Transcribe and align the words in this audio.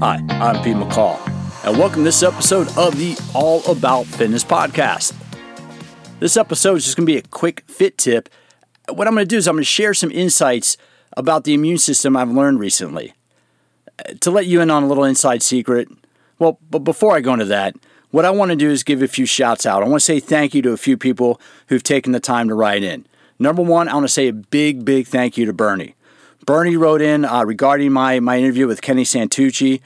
Hi, 0.00 0.24
I'm 0.28 0.62
Pete 0.62 0.76
McCall, 0.76 1.18
and 1.64 1.76
welcome 1.76 2.02
to 2.02 2.04
this 2.04 2.22
episode 2.22 2.68
of 2.78 2.96
the 2.96 3.18
All 3.34 3.68
About 3.68 4.06
Fitness 4.06 4.44
podcast. 4.44 5.12
This 6.20 6.36
episode 6.36 6.76
is 6.76 6.84
just 6.84 6.96
going 6.96 7.04
to 7.04 7.12
be 7.12 7.18
a 7.18 7.22
quick 7.22 7.64
fit 7.66 7.98
tip. 7.98 8.28
What 8.88 9.08
I'm 9.08 9.14
going 9.14 9.26
to 9.26 9.28
do 9.28 9.38
is 9.38 9.48
I'm 9.48 9.56
going 9.56 9.62
to 9.62 9.68
share 9.68 9.94
some 9.94 10.12
insights 10.12 10.76
about 11.16 11.42
the 11.42 11.52
immune 11.52 11.78
system 11.78 12.16
I've 12.16 12.30
learned 12.30 12.60
recently. 12.60 13.12
To 14.20 14.30
let 14.30 14.46
you 14.46 14.60
in 14.60 14.70
on 14.70 14.84
a 14.84 14.86
little 14.86 15.02
inside 15.02 15.42
secret, 15.42 15.88
well, 16.38 16.60
but 16.70 16.84
before 16.84 17.16
I 17.16 17.20
go 17.20 17.32
into 17.32 17.46
that, 17.46 17.74
what 18.12 18.24
I 18.24 18.30
want 18.30 18.52
to 18.52 18.56
do 18.56 18.70
is 18.70 18.84
give 18.84 19.02
a 19.02 19.08
few 19.08 19.26
shouts 19.26 19.66
out. 19.66 19.82
I 19.82 19.88
want 19.88 20.00
to 20.00 20.04
say 20.04 20.20
thank 20.20 20.54
you 20.54 20.62
to 20.62 20.70
a 20.70 20.76
few 20.76 20.96
people 20.96 21.40
who've 21.66 21.82
taken 21.82 22.12
the 22.12 22.20
time 22.20 22.46
to 22.46 22.54
write 22.54 22.84
in. 22.84 23.04
Number 23.40 23.62
one, 23.62 23.88
I 23.88 23.94
want 23.94 24.04
to 24.04 24.12
say 24.12 24.28
a 24.28 24.32
big, 24.32 24.84
big 24.84 25.08
thank 25.08 25.36
you 25.36 25.44
to 25.46 25.52
Bernie. 25.52 25.96
Bernie 26.48 26.78
wrote 26.78 27.02
in 27.02 27.26
uh, 27.26 27.44
regarding 27.44 27.92
my, 27.92 28.20
my 28.20 28.38
interview 28.38 28.66
with 28.66 28.80
Kenny 28.80 29.04
Santucci. 29.04 29.82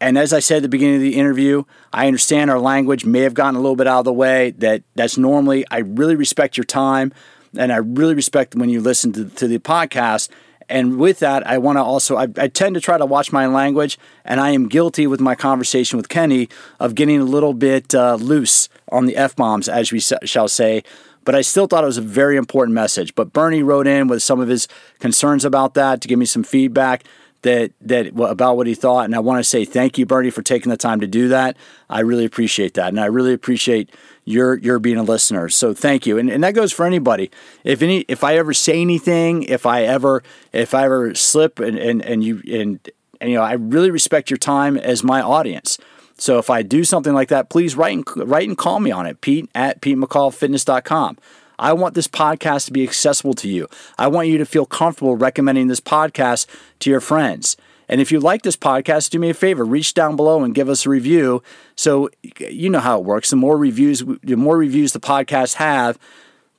And 0.00 0.18
as 0.18 0.32
I 0.32 0.40
said 0.40 0.56
at 0.56 0.62
the 0.62 0.68
beginning 0.68 0.96
of 0.96 1.02
the 1.02 1.14
interview, 1.14 1.62
I 1.92 2.08
understand 2.08 2.50
our 2.50 2.58
language 2.58 3.04
may 3.04 3.20
have 3.20 3.32
gotten 3.32 3.54
a 3.54 3.60
little 3.60 3.76
bit 3.76 3.86
out 3.86 4.00
of 4.00 4.06
the 4.06 4.12
way. 4.12 4.50
That 4.58 4.82
that's 4.96 5.16
normally 5.16 5.64
I 5.70 5.78
really 5.78 6.16
respect 6.16 6.56
your 6.56 6.64
time, 6.64 7.12
and 7.56 7.72
I 7.72 7.76
really 7.76 8.16
respect 8.16 8.56
when 8.56 8.70
you 8.70 8.80
listen 8.80 9.12
to, 9.12 9.26
to 9.26 9.46
the 9.46 9.60
podcast. 9.60 10.30
And 10.68 10.98
with 10.98 11.20
that, 11.20 11.46
I 11.46 11.58
want 11.58 11.78
to 11.78 11.82
also 11.84 12.16
I, 12.16 12.26
I 12.38 12.48
tend 12.48 12.74
to 12.74 12.80
try 12.80 12.98
to 12.98 13.06
watch 13.06 13.30
my 13.30 13.46
language, 13.46 13.96
and 14.24 14.40
I 14.40 14.50
am 14.50 14.66
guilty 14.66 15.06
with 15.06 15.20
my 15.20 15.36
conversation 15.36 15.96
with 15.96 16.08
Kenny 16.08 16.48
of 16.80 16.96
getting 16.96 17.20
a 17.20 17.24
little 17.24 17.54
bit 17.54 17.94
uh, 17.94 18.16
loose 18.16 18.68
on 18.90 19.06
the 19.06 19.16
f 19.16 19.36
bombs, 19.36 19.68
as 19.68 19.92
we 19.92 20.00
shall 20.00 20.48
say 20.48 20.82
but 21.24 21.34
I 21.34 21.42
still 21.42 21.66
thought 21.66 21.84
it 21.84 21.86
was 21.88 21.98
a 21.98 22.02
very 22.02 22.36
important 22.36 22.74
message. 22.74 23.14
But 23.14 23.32
Bernie 23.32 23.62
wrote 23.62 23.86
in 23.86 24.08
with 24.08 24.22
some 24.22 24.40
of 24.40 24.48
his 24.48 24.68
concerns 24.98 25.44
about 25.44 25.74
that 25.74 26.00
to 26.00 26.08
give 26.08 26.18
me 26.18 26.26
some 26.26 26.42
feedback 26.42 27.04
that 27.42 27.72
that 27.80 28.08
about 28.08 28.56
what 28.56 28.66
he 28.66 28.74
thought, 28.74 29.06
and 29.06 29.14
I 29.14 29.18
want 29.18 29.38
to 29.38 29.44
say 29.44 29.64
thank 29.64 29.96
you, 29.96 30.04
Bernie, 30.04 30.30
for 30.30 30.42
taking 30.42 30.70
the 30.70 30.76
time 30.76 31.00
to 31.00 31.06
do 31.06 31.28
that. 31.28 31.56
I 31.88 32.00
really 32.00 32.24
appreciate 32.24 32.74
that, 32.74 32.88
and 32.88 33.00
I 33.00 33.06
really 33.06 33.32
appreciate 33.32 33.90
your 34.24 34.58
your 34.58 34.78
being 34.78 34.98
a 34.98 35.02
listener. 35.02 35.48
So 35.48 35.72
thank 35.72 36.06
you, 36.06 36.18
and, 36.18 36.28
and 36.28 36.44
that 36.44 36.54
goes 36.54 36.72
for 36.72 36.84
anybody. 36.84 37.30
If 37.64 37.80
any, 37.80 38.00
if 38.08 38.22
I 38.22 38.36
ever 38.36 38.52
say 38.52 38.80
anything, 38.80 39.44
if 39.44 39.64
I 39.64 39.84
ever 39.84 40.22
if 40.52 40.74
I 40.74 40.84
ever 40.84 41.14
slip, 41.14 41.58
and 41.58 41.78
and 41.78 42.02
and 42.02 42.22
you 42.22 42.42
and, 42.50 42.90
and 43.20 43.30
you 43.30 43.36
know, 43.36 43.42
I 43.42 43.52
really 43.52 43.90
respect 43.90 44.30
your 44.30 44.38
time 44.38 44.76
as 44.76 45.02
my 45.02 45.22
audience. 45.22 45.78
So 46.20 46.38
if 46.38 46.50
I 46.50 46.60
do 46.60 46.84
something 46.84 47.14
like 47.14 47.28
that, 47.28 47.48
please 47.48 47.76
write 47.76 47.96
and, 47.96 48.30
write 48.30 48.46
and 48.46 48.56
call 48.56 48.78
me 48.78 48.90
on 48.90 49.06
it, 49.06 49.22
Pete 49.22 49.48
at 49.54 49.80
PeteMcCallFitness.com. 49.80 51.16
I 51.58 51.72
want 51.72 51.94
this 51.94 52.08
podcast 52.08 52.66
to 52.66 52.72
be 52.72 52.82
accessible 52.82 53.32
to 53.34 53.48
you. 53.48 53.68
I 53.98 54.06
want 54.06 54.28
you 54.28 54.36
to 54.36 54.44
feel 54.44 54.66
comfortable 54.66 55.16
recommending 55.16 55.68
this 55.68 55.80
podcast 55.80 56.46
to 56.80 56.90
your 56.90 57.00
friends. 57.00 57.56
And 57.88 58.02
if 58.02 58.12
you 58.12 58.20
like 58.20 58.42
this 58.42 58.56
podcast, 58.56 59.10
do 59.10 59.18
me 59.18 59.30
a 59.30 59.34
favor, 59.34 59.64
reach 59.64 59.94
down 59.94 60.14
below 60.14 60.44
and 60.44 60.54
give 60.54 60.68
us 60.68 60.84
a 60.84 60.90
review. 60.90 61.42
So 61.74 62.10
you 62.38 62.68
know 62.68 62.80
how 62.80 62.98
it 62.98 63.04
works. 63.04 63.30
The 63.30 63.36
more 63.36 63.56
reviews, 63.56 64.04
the 64.22 64.36
more 64.36 64.58
reviews 64.58 64.92
the 64.92 65.00
podcast 65.00 65.54
have, 65.54 65.98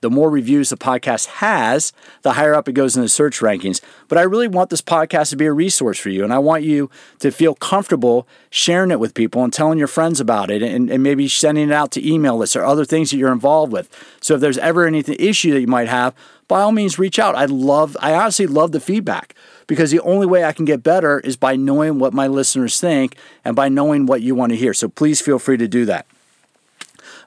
the 0.02 0.10
more 0.10 0.30
reviews 0.30 0.70
the 0.70 0.78
podcast 0.78 1.28
has, 1.28 1.94
the 2.24 2.34
higher 2.34 2.54
up 2.54 2.68
it 2.68 2.74
goes 2.74 2.96
in 2.96 3.04
the 3.04 3.10
search 3.10 3.40
rankings. 3.40 3.82
But 4.08 4.18
I 4.18 4.24
really 4.24 4.48
want 4.48 4.70
this 4.70 4.82
podcast 4.82 5.30
to 5.30 5.36
be 5.36 5.46
a 5.46 5.54
resource 5.54 6.00
for 6.00 6.10
you. 6.10 6.24
And 6.24 6.34
I 6.34 6.40
want 6.40 6.64
you 6.64 6.90
to 7.20 7.32
feel 7.32 7.56
comfortable 7.56 8.28
sharing 8.50 8.92
it 8.92 9.00
with 9.00 9.14
people 9.14 9.44
and 9.44 9.54
telling 9.54 9.78
your 9.80 9.88
friends 9.88 10.20
about 10.20 10.52
it 10.52 10.62
and, 10.62 10.90
and 10.90 11.04
maybe 11.04 11.28
sending 11.28 11.70
it 11.70 11.74
out 11.74 11.92
to 11.92 12.08
email 12.08 12.38
lists 12.38 12.56
or 12.56 12.66
other 12.66 12.84
things 12.84 13.12
that 13.12 13.18
you're 13.18 13.32
involved 13.32 13.72
with. 13.72 13.90
So 14.22 14.36
if 14.36 14.42
there's 14.42 14.58
ever 14.58 14.86
any 14.86 15.04
issue 15.08 15.54
that 15.54 15.62
you 15.62 15.68
might 15.68 15.88
have, 15.88 16.14
by 16.48 16.62
all 16.62 16.74
means 16.74 17.00
reach 17.00 17.18
out. 17.18 17.36
I 17.36 17.46
love, 17.46 17.96
I 18.02 18.14
honestly 18.14 18.46
love 18.46 18.74
the 18.74 18.82
feedback 18.82 19.36
because 19.68 19.92
the 19.92 20.02
only 20.02 20.28
way 20.28 20.44
I 20.44 20.52
can 20.52 20.66
get 20.66 20.84
better 20.84 21.22
is 21.22 21.38
by 21.38 21.56
knowing 21.56 21.98
what 21.98 22.14
my 22.14 22.28
listeners 22.28 22.78
think 22.78 23.16
and 23.46 23.56
by 23.56 23.70
knowing 23.70 24.06
what 24.06 24.22
you 24.22 24.36
want 24.36 24.52
to 24.52 24.58
hear. 24.58 24.74
So 24.74 24.90
please 24.90 25.22
feel 25.22 25.40
free 25.40 25.56
to 25.56 25.68
do 25.68 25.86
that. 25.86 26.06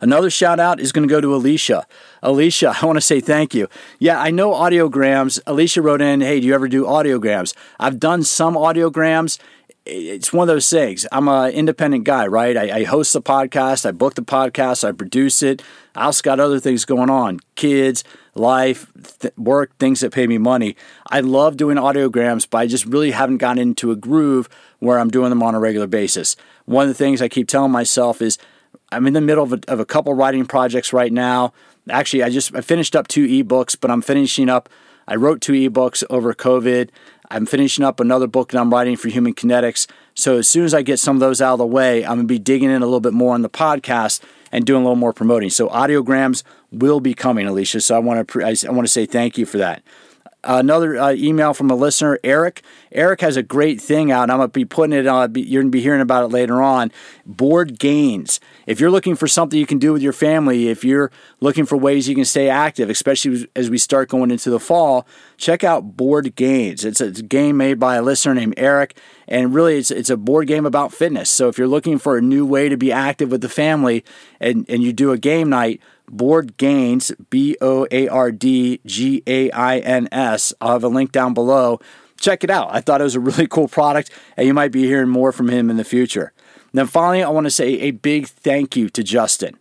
Another 0.00 0.30
shout 0.30 0.60
out 0.60 0.80
is 0.80 0.92
going 0.92 1.06
to 1.06 1.12
go 1.12 1.20
to 1.20 1.34
Alicia. 1.34 1.86
Alicia, 2.22 2.74
I 2.80 2.86
want 2.86 2.96
to 2.96 3.00
say 3.00 3.20
thank 3.20 3.54
you. 3.54 3.68
Yeah, 3.98 4.20
I 4.20 4.30
know 4.30 4.52
audiograms. 4.52 5.40
Alicia 5.46 5.82
wrote 5.82 6.00
in, 6.02 6.20
hey, 6.20 6.40
do 6.40 6.46
you 6.46 6.54
ever 6.54 6.68
do 6.68 6.84
audiograms? 6.84 7.54
I've 7.78 7.98
done 7.98 8.22
some 8.22 8.54
audiograms. 8.54 9.38
It's 9.86 10.32
one 10.32 10.48
of 10.48 10.54
those 10.54 10.70
things. 10.70 11.06
I'm 11.12 11.28
an 11.28 11.50
independent 11.50 12.04
guy, 12.04 12.26
right? 12.26 12.56
I, 12.56 12.78
I 12.78 12.84
host 12.84 13.12
the 13.12 13.20
podcast, 13.20 13.84
I 13.84 13.92
book 13.92 14.14
the 14.14 14.22
podcast, 14.22 14.82
I 14.82 14.92
produce 14.92 15.42
it. 15.42 15.62
I 15.94 16.06
also 16.06 16.22
got 16.22 16.40
other 16.40 16.58
things 16.58 16.86
going 16.86 17.10
on 17.10 17.40
kids, 17.54 18.02
life, 18.34 18.90
th- 19.20 19.34
work, 19.36 19.76
things 19.76 20.00
that 20.00 20.10
pay 20.10 20.26
me 20.26 20.38
money. 20.38 20.74
I 21.10 21.20
love 21.20 21.58
doing 21.58 21.76
audiograms, 21.76 22.48
but 22.48 22.58
I 22.58 22.66
just 22.66 22.86
really 22.86 23.10
haven't 23.10 23.38
gotten 23.38 23.58
into 23.58 23.90
a 23.90 23.96
groove 23.96 24.48
where 24.78 24.98
I'm 24.98 25.10
doing 25.10 25.28
them 25.28 25.42
on 25.42 25.54
a 25.54 25.60
regular 25.60 25.86
basis. 25.86 26.34
One 26.64 26.84
of 26.84 26.88
the 26.88 26.94
things 26.94 27.20
I 27.20 27.28
keep 27.28 27.46
telling 27.46 27.70
myself 27.70 28.22
is 28.22 28.38
I'm 28.94 29.06
in 29.06 29.12
the 29.12 29.20
middle 29.20 29.44
of 29.44 29.52
a, 29.52 29.60
of 29.68 29.80
a 29.80 29.84
couple 29.84 30.14
writing 30.14 30.46
projects 30.46 30.92
right 30.92 31.12
now. 31.12 31.52
Actually, 31.90 32.22
I 32.22 32.30
just 32.30 32.54
I 32.54 32.60
finished 32.60 32.96
up 32.96 33.08
two 33.08 33.26
ebooks, 33.26 33.76
but 33.78 33.90
I'm 33.90 34.02
finishing 34.02 34.48
up. 34.48 34.68
I 35.06 35.16
wrote 35.16 35.40
two 35.40 35.52
ebooks 35.52 36.02
over 36.08 36.32
COVID. 36.32 36.90
I'm 37.30 37.46
finishing 37.46 37.84
up 37.84 38.00
another 38.00 38.26
book 38.26 38.50
that 38.50 38.60
I'm 38.60 38.70
writing 38.70 38.96
for 38.96 39.08
Human 39.08 39.34
Kinetics. 39.34 39.86
So 40.14 40.38
as 40.38 40.48
soon 40.48 40.64
as 40.64 40.72
I 40.72 40.82
get 40.82 40.98
some 40.98 41.16
of 41.16 41.20
those 41.20 41.42
out 41.42 41.54
of 41.54 41.58
the 41.58 41.66
way, 41.66 42.04
I'm 42.04 42.16
gonna 42.16 42.24
be 42.24 42.38
digging 42.38 42.70
in 42.70 42.82
a 42.82 42.86
little 42.86 43.00
bit 43.00 43.12
more 43.12 43.34
on 43.34 43.42
the 43.42 43.50
podcast 43.50 44.20
and 44.52 44.64
doing 44.64 44.82
a 44.82 44.84
little 44.84 44.96
more 44.96 45.12
promoting. 45.12 45.50
So 45.50 45.68
audiograms 45.68 46.42
will 46.70 47.00
be 47.00 47.14
coming, 47.14 47.46
Alicia. 47.46 47.80
So 47.80 47.96
I 47.96 47.98
want 47.98 48.28
to 48.28 48.42
I 48.42 48.70
want 48.70 48.86
to 48.86 48.92
say 48.92 49.06
thank 49.06 49.36
you 49.36 49.46
for 49.46 49.58
that 49.58 49.82
another 50.44 50.98
uh, 50.98 51.12
email 51.12 51.54
from 51.54 51.70
a 51.70 51.74
listener, 51.74 52.18
Eric. 52.22 52.62
Eric 52.92 53.20
has 53.20 53.36
a 53.36 53.42
great 53.42 53.80
thing 53.80 54.10
out. 54.10 54.30
I'm 54.30 54.38
going 54.38 54.48
to 54.48 54.52
be 54.52 54.64
putting 54.64 54.96
it 54.96 55.06
on, 55.06 55.34
you're 55.34 55.62
going 55.62 55.72
to 55.72 55.76
be 55.76 55.80
hearing 55.80 56.00
about 56.00 56.24
it 56.24 56.28
later 56.28 56.62
on. 56.62 56.92
Board 57.26 57.78
Gains. 57.78 58.40
If 58.66 58.80
you're 58.80 58.90
looking 58.90 59.16
for 59.16 59.26
something 59.26 59.58
you 59.58 59.66
can 59.66 59.78
do 59.78 59.92
with 59.92 60.02
your 60.02 60.12
family, 60.12 60.68
if 60.68 60.84
you're 60.84 61.10
looking 61.40 61.66
for 61.66 61.76
ways 61.76 62.08
you 62.08 62.14
can 62.14 62.24
stay 62.24 62.48
active, 62.48 62.88
especially 62.90 63.48
as 63.56 63.70
we 63.70 63.78
start 63.78 64.08
going 64.08 64.30
into 64.30 64.50
the 64.50 64.60
fall, 64.60 65.06
check 65.36 65.64
out 65.64 65.96
Board 65.96 66.34
Gains. 66.36 66.84
It's 66.84 67.00
a, 67.00 67.06
it's 67.06 67.20
a 67.20 67.24
game 67.24 67.56
made 67.56 67.80
by 67.80 67.96
a 67.96 68.02
listener 68.02 68.34
named 68.34 68.54
Eric, 68.56 68.96
and 69.26 69.54
really 69.54 69.78
it's, 69.78 69.90
it's 69.90 70.10
a 70.10 70.16
board 70.16 70.46
game 70.46 70.66
about 70.66 70.92
fitness. 70.92 71.30
So 71.30 71.48
if 71.48 71.58
you're 71.58 71.68
looking 71.68 71.98
for 71.98 72.16
a 72.16 72.22
new 72.22 72.46
way 72.46 72.68
to 72.68 72.76
be 72.76 72.92
active 72.92 73.30
with 73.30 73.40
the 73.40 73.48
family 73.48 74.04
and, 74.40 74.64
and 74.68 74.82
you 74.82 74.92
do 74.92 75.12
a 75.12 75.18
game 75.18 75.48
night, 75.48 75.80
Board 76.08 76.56
Gains, 76.56 77.12
B 77.30 77.56
O 77.60 77.86
A 77.90 78.08
R 78.08 78.30
D 78.30 78.80
G 78.86 79.22
A 79.26 79.50
I 79.50 79.78
N 79.78 80.08
S. 80.12 80.52
I'll 80.60 80.72
have 80.72 80.84
a 80.84 80.88
link 80.88 81.12
down 81.12 81.34
below. 81.34 81.80
Check 82.20 82.44
it 82.44 82.50
out. 82.50 82.68
I 82.70 82.80
thought 82.80 83.00
it 83.00 83.04
was 83.04 83.16
a 83.16 83.20
really 83.20 83.46
cool 83.46 83.68
product, 83.68 84.10
and 84.36 84.46
you 84.46 84.54
might 84.54 84.72
be 84.72 84.84
hearing 84.84 85.08
more 85.08 85.32
from 85.32 85.48
him 85.48 85.70
in 85.70 85.76
the 85.76 85.84
future. 85.84 86.32
Then 86.72 86.86
finally, 86.86 87.22
I 87.22 87.28
want 87.28 87.44
to 87.44 87.50
say 87.50 87.80
a 87.80 87.92
big 87.92 88.26
thank 88.26 88.76
you 88.76 88.88
to 88.90 89.02
Justin. 89.02 89.56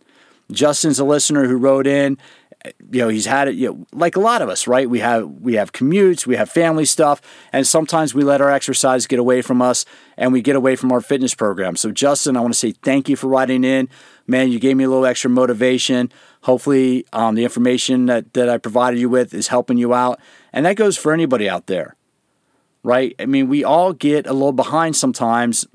Justin's 0.50 0.98
a 0.98 1.04
listener 1.04 1.46
who 1.46 1.56
wrote 1.56 1.86
in. 1.86 2.18
You 2.90 3.00
know, 3.00 3.08
he's 3.08 3.26
had 3.26 3.48
it. 3.48 3.56
You 3.56 3.68
know, 3.68 3.86
like 3.92 4.16
a 4.16 4.20
lot 4.20 4.40
of 4.40 4.48
us, 4.48 4.66
right? 4.66 4.88
We 4.88 5.00
have 5.00 5.28
we 5.28 5.54
have 5.54 5.72
commutes, 5.72 6.26
we 6.26 6.36
have 6.36 6.50
family 6.50 6.84
stuff, 6.84 7.20
and 7.52 7.66
sometimes 7.66 8.14
we 8.14 8.22
let 8.22 8.40
our 8.40 8.50
exercise 8.50 9.06
get 9.06 9.18
away 9.18 9.42
from 9.42 9.60
us, 9.60 9.84
and 10.16 10.32
we 10.32 10.40
get 10.40 10.56
away 10.56 10.74
from 10.76 10.90
our 10.90 11.00
fitness 11.00 11.34
program. 11.34 11.76
So, 11.76 11.90
Justin, 11.90 12.36
I 12.36 12.40
want 12.40 12.54
to 12.54 12.58
say 12.58 12.72
thank 12.72 13.08
you 13.08 13.16
for 13.16 13.28
writing 13.28 13.64
in. 13.64 13.88
Man, 14.26 14.50
you 14.50 14.58
gave 14.58 14.76
me 14.76 14.84
a 14.84 14.88
little 14.88 15.04
extra 15.04 15.28
motivation. 15.28 16.10
Hopefully, 16.42 17.06
um, 17.12 17.34
the 17.34 17.44
information 17.44 18.06
that, 18.06 18.32
that 18.34 18.48
I 18.48 18.58
provided 18.58 18.98
you 18.98 19.08
with 19.08 19.34
is 19.34 19.48
helping 19.48 19.78
you 19.78 19.92
out. 19.92 20.20
And 20.52 20.64
that 20.66 20.76
goes 20.76 20.96
for 20.96 21.12
anybody 21.12 21.48
out 21.48 21.66
there, 21.66 21.96
right? 22.82 23.14
I 23.18 23.26
mean, 23.26 23.48
we 23.48 23.64
all 23.64 23.92
get 23.92 24.26
a 24.26 24.32
little 24.32 24.52
behind 24.52 24.96
sometimes. 24.96 25.66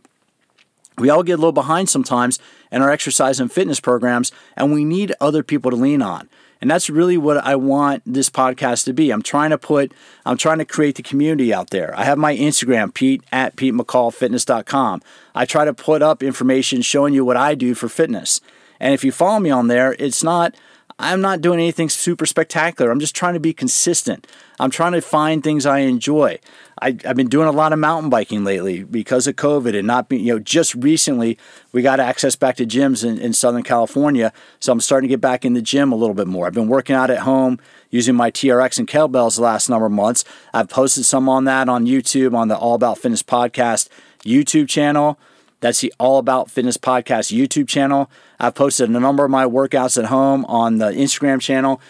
We 0.97 1.09
all 1.09 1.23
get 1.23 1.33
a 1.33 1.37
little 1.37 1.51
behind 1.51 1.89
sometimes 1.89 2.39
in 2.71 2.81
our 2.81 2.91
exercise 2.91 3.39
and 3.39 3.51
fitness 3.51 3.79
programs, 3.79 4.31
and 4.55 4.73
we 4.73 4.83
need 4.83 5.13
other 5.21 5.43
people 5.43 5.71
to 5.71 5.77
lean 5.77 6.01
on. 6.01 6.29
And 6.61 6.69
that's 6.69 6.89
really 6.89 7.17
what 7.17 7.37
I 7.37 7.55
want 7.55 8.03
this 8.05 8.29
podcast 8.29 8.83
to 8.85 8.93
be. 8.93 9.11
I'm 9.11 9.21
trying 9.21 9.51
to 9.51 9.57
put, 9.57 9.93
I'm 10.25 10.37
trying 10.37 10.57
to 10.57 10.65
create 10.65 10.95
the 10.95 11.03
community 11.03 11.53
out 11.53 11.69
there. 11.69 11.97
I 11.97 12.03
have 12.03 12.17
my 12.17 12.35
Instagram, 12.35 12.93
Pete 12.93 13.23
at 13.31 13.55
PeteMcCallFitness.com. 13.55 15.01
I 15.33 15.45
try 15.45 15.65
to 15.65 15.73
put 15.73 16.01
up 16.01 16.21
information 16.21 16.81
showing 16.81 17.13
you 17.13 17.23
what 17.23 17.37
I 17.37 17.55
do 17.55 17.73
for 17.75 17.87
fitness. 17.87 18.41
And 18.79 18.93
if 18.93 19.03
you 19.03 19.11
follow 19.11 19.39
me 19.39 19.49
on 19.49 19.67
there, 19.67 19.95
it's 19.99 20.23
not, 20.23 20.55
I'm 20.97 21.21
not 21.21 21.39
doing 21.39 21.59
anything 21.59 21.87
super 21.87 22.25
spectacular. 22.25 22.91
I'm 22.91 22.99
just 22.99 23.15
trying 23.15 23.35
to 23.35 23.39
be 23.39 23.53
consistent. 23.53 24.27
I'm 24.59 24.69
trying 24.69 24.91
to 24.91 25.01
find 25.01 25.41
things 25.41 25.65
I 25.65 25.79
enjoy. 25.79 26.39
I, 26.81 26.97
have 27.03 27.15
been 27.15 27.27
doing 27.27 27.47
a 27.47 27.51
lot 27.51 27.73
of 27.73 27.79
mountain 27.79 28.09
biking 28.09 28.43
lately 28.43 28.83
because 28.83 29.27
of 29.27 29.35
COVID 29.35 29.77
and 29.77 29.85
not 29.85 30.09
being, 30.09 30.25
you 30.25 30.33
know, 30.33 30.39
just 30.39 30.75
recently 30.75 31.37
we 31.71 31.81
got 31.81 31.99
access 31.99 32.35
back 32.35 32.55
to 32.57 32.65
gyms 32.65 33.03
in, 33.03 33.17
in 33.17 33.33
Southern 33.33 33.63
California. 33.63 34.31
So 34.59 34.71
I'm 34.71 34.79
starting 34.79 35.07
to 35.07 35.13
get 35.13 35.21
back 35.21 35.45
in 35.45 35.53
the 35.53 35.61
gym 35.61 35.91
a 35.91 35.95
little 35.95 36.13
bit 36.15 36.27
more. 36.27 36.47
I've 36.47 36.53
been 36.53 36.67
working 36.67 36.95
out 36.95 37.09
at 37.09 37.19
home 37.19 37.59
using 37.89 38.15
my 38.15 38.31
TRX 38.31 38.79
and 38.79 38.87
kettlebells 38.87 39.35
the 39.35 39.41
last 39.41 39.69
number 39.69 39.85
of 39.85 39.91
months. 39.91 40.23
I've 40.53 40.69
posted 40.69 41.05
some 41.05 41.27
on 41.27 41.45
that 41.45 41.69
on 41.69 41.85
YouTube 41.85 42.33
on 42.35 42.47
the 42.47 42.57
All 42.57 42.75
About 42.75 42.97
Fitness 42.97 43.23
podcast 43.23 43.89
YouTube 44.23 44.69
channel. 44.69 45.19
That's 45.61 45.81
the 45.81 45.93
All 45.99 46.19
About 46.19 46.49
Fitness 46.49 46.77
Podcast 46.77 47.35
YouTube 47.35 47.67
channel. 47.67 48.09
I've 48.39 48.55
posted 48.55 48.89
a 48.89 48.99
number 48.99 49.25
of 49.25 49.31
my 49.31 49.45
workouts 49.45 49.97
at 50.01 50.05
home 50.05 50.45
on 50.45 50.77
the 50.77 50.91
Instagram 50.91 51.41
channel, 51.41 51.81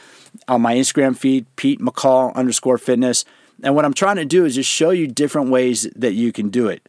on 0.47 0.61
my 0.61 0.75
Instagram 0.75 1.15
feed, 1.15 1.45
Pete 1.55 1.79
McCall 1.79 2.33
underscore 2.33 2.79
fitness. 2.79 3.25
And 3.63 3.75
what 3.75 3.85
I'm 3.85 3.93
trying 3.93 4.15
to 4.17 4.25
do 4.25 4.45
is 4.45 4.55
just 4.55 4.69
show 4.69 4.91
you 4.91 5.07
different 5.07 5.49
ways 5.49 5.87
that 5.95 6.13
you 6.13 6.31
can 6.31 6.49
do 6.49 6.67
it. 6.67 6.87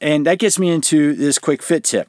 And 0.00 0.26
that 0.26 0.38
gets 0.38 0.58
me 0.58 0.70
into 0.70 1.14
this 1.14 1.38
quick 1.38 1.62
fit 1.62 1.84
tip. 1.84 2.08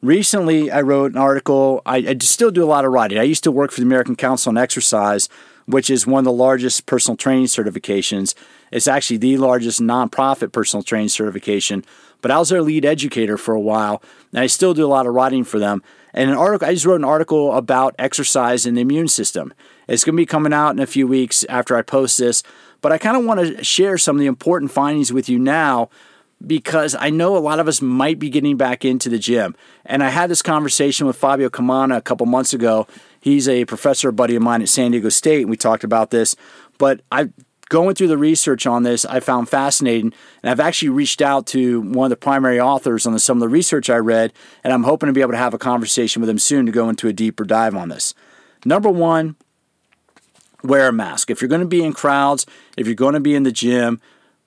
Recently, 0.00 0.70
I 0.70 0.80
wrote 0.80 1.12
an 1.12 1.18
article. 1.18 1.82
I, 1.84 1.96
I 1.96 2.16
still 2.20 2.50
do 2.50 2.62
a 2.62 2.66
lot 2.66 2.84
of 2.84 2.92
writing. 2.92 3.18
I 3.18 3.24
used 3.24 3.44
to 3.44 3.50
work 3.50 3.72
for 3.72 3.80
the 3.80 3.86
American 3.86 4.14
Council 4.14 4.50
on 4.50 4.56
Exercise, 4.56 5.28
which 5.66 5.90
is 5.90 6.06
one 6.06 6.20
of 6.20 6.24
the 6.24 6.32
largest 6.32 6.86
personal 6.86 7.16
training 7.16 7.46
certifications. 7.46 8.34
It's 8.70 8.86
actually 8.86 9.16
the 9.16 9.38
largest 9.38 9.80
nonprofit 9.80 10.52
personal 10.52 10.82
training 10.82 11.08
certification. 11.08 11.84
But 12.20 12.30
I 12.30 12.38
was 12.38 12.48
their 12.48 12.62
lead 12.62 12.84
educator 12.84 13.36
for 13.36 13.54
a 13.54 13.60
while, 13.60 14.02
and 14.32 14.40
I 14.40 14.46
still 14.46 14.72
do 14.72 14.86
a 14.86 14.88
lot 14.88 15.06
of 15.06 15.14
writing 15.14 15.44
for 15.44 15.58
them. 15.58 15.82
And 16.14 16.30
an 16.30 16.36
article, 16.36 16.68
I 16.68 16.74
just 16.74 16.86
wrote 16.86 16.96
an 16.96 17.04
article 17.04 17.52
about 17.54 17.94
exercise 17.98 18.66
and 18.66 18.76
the 18.76 18.82
immune 18.82 19.08
system. 19.08 19.52
It's 19.88 20.04
going 20.04 20.14
to 20.14 20.20
be 20.20 20.26
coming 20.26 20.52
out 20.52 20.70
in 20.70 20.78
a 20.78 20.86
few 20.86 21.06
weeks 21.06 21.44
after 21.48 21.76
I 21.76 21.82
post 21.82 22.18
this, 22.18 22.42
but 22.80 22.92
I 22.92 22.98
kind 22.98 23.16
of 23.16 23.24
want 23.24 23.40
to 23.40 23.64
share 23.64 23.98
some 23.98 24.16
of 24.16 24.20
the 24.20 24.26
important 24.26 24.70
findings 24.70 25.12
with 25.12 25.28
you 25.28 25.38
now 25.38 25.90
because 26.46 26.94
I 26.98 27.10
know 27.10 27.36
a 27.36 27.38
lot 27.38 27.58
of 27.58 27.66
us 27.66 27.82
might 27.82 28.18
be 28.18 28.30
getting 28.30 28.56
back 28.56 28.84
into 28.84 29.08
the 29.08 29.18
gym. 29.18 29.56
And 29.84 30.02
I 30.04 30.10
had 30.10 30.30
this 30.30 30.42
conversation 30.42 31.06
with 31.06 31.16
Fabio 31.16 31.48
Comana 31.48 31.96
a 31.96 32.02
couple 32.02 32.26
months 32.26 32.52
ago. 32.52 32.86
He's 33.20 33.48
a 33.48 33.64
professor, 33.64 34.10
a 34.10 34.12
buddy 34.12 34.36
of 34.36 34.42
mine 34.42 34.62
at 34.62 34.68
San 34.68 34.92
Diego 34.92 35.08
State, 35.08 35.42
and 35.42 35.50
we 35.50 35.56
talked 35.56 35.82
about 35.82 36.10
this. 36.10 36.36
But 36.78 37.00
I 37.10 37.30
going 37.68 37.94
through 37.94 38.08
the 38.08 38.18
research 38.18 38.66
on 38.66 38.82
this, 38.82 39.04
I 39.04 39.20
found 39.20 39.48
fascinating, 39.48 40.12
and 40.42 40.50
I've 40.50 40.60
actually 40.60 40.88
reached 40.88 41.20
out 41.20 41.46
to 41.48 41.80
one 41.80 42.06
of 42.06 42.10
the 42.10 42.16
primary 42.16 42.58
authors 42.58 43.06
on 43.06 43.12
the, 43.12 43.18
some 43.18 43.36
of 43.36 43.40
the 43.40 43.48
research 43.48 43.90
I 43.90 43.96
read, 43.96 44.32
and 44.64 44.72
I'm 44.72 44.84
hoping 44.84 45.08
to 45.08 45.12
be 45.12 45.20
able 45.20 45.32
to 45.32 45.38
have 45.38 45.54
a 45.54 45.58
conversation 45.58 46.20
with 46.20 46.30
him 46.30 46.38
soon 46.38 46.66
to 46.66 46.72
go 46.72 46.88
into 46.88 47.08
a 47.08 47.12
deeper 47.12 47.44
dive 47.44 47.74
on 47.74 47.90
this. 47.90 48.14
Number 48.64 48.88
one, 48.88 49.36
wear 50.62 50.88
a 50.88 50.92
mask. 50.92 51.30
If 51.30 51.40
you're 51.40 51.48
going 51.48 51.60
to 51.60 51.66
be 51.66 51.84
in 51.84 51.92
crowds, 51.92 52.46
if 52.76 52.86
you're 52.86 52.94
going 52.94 53.14
to 53.14 53.20
be 53.20 53.34
in 53.34 53.42
the 53.42 53.52
gym, 53.52 54.00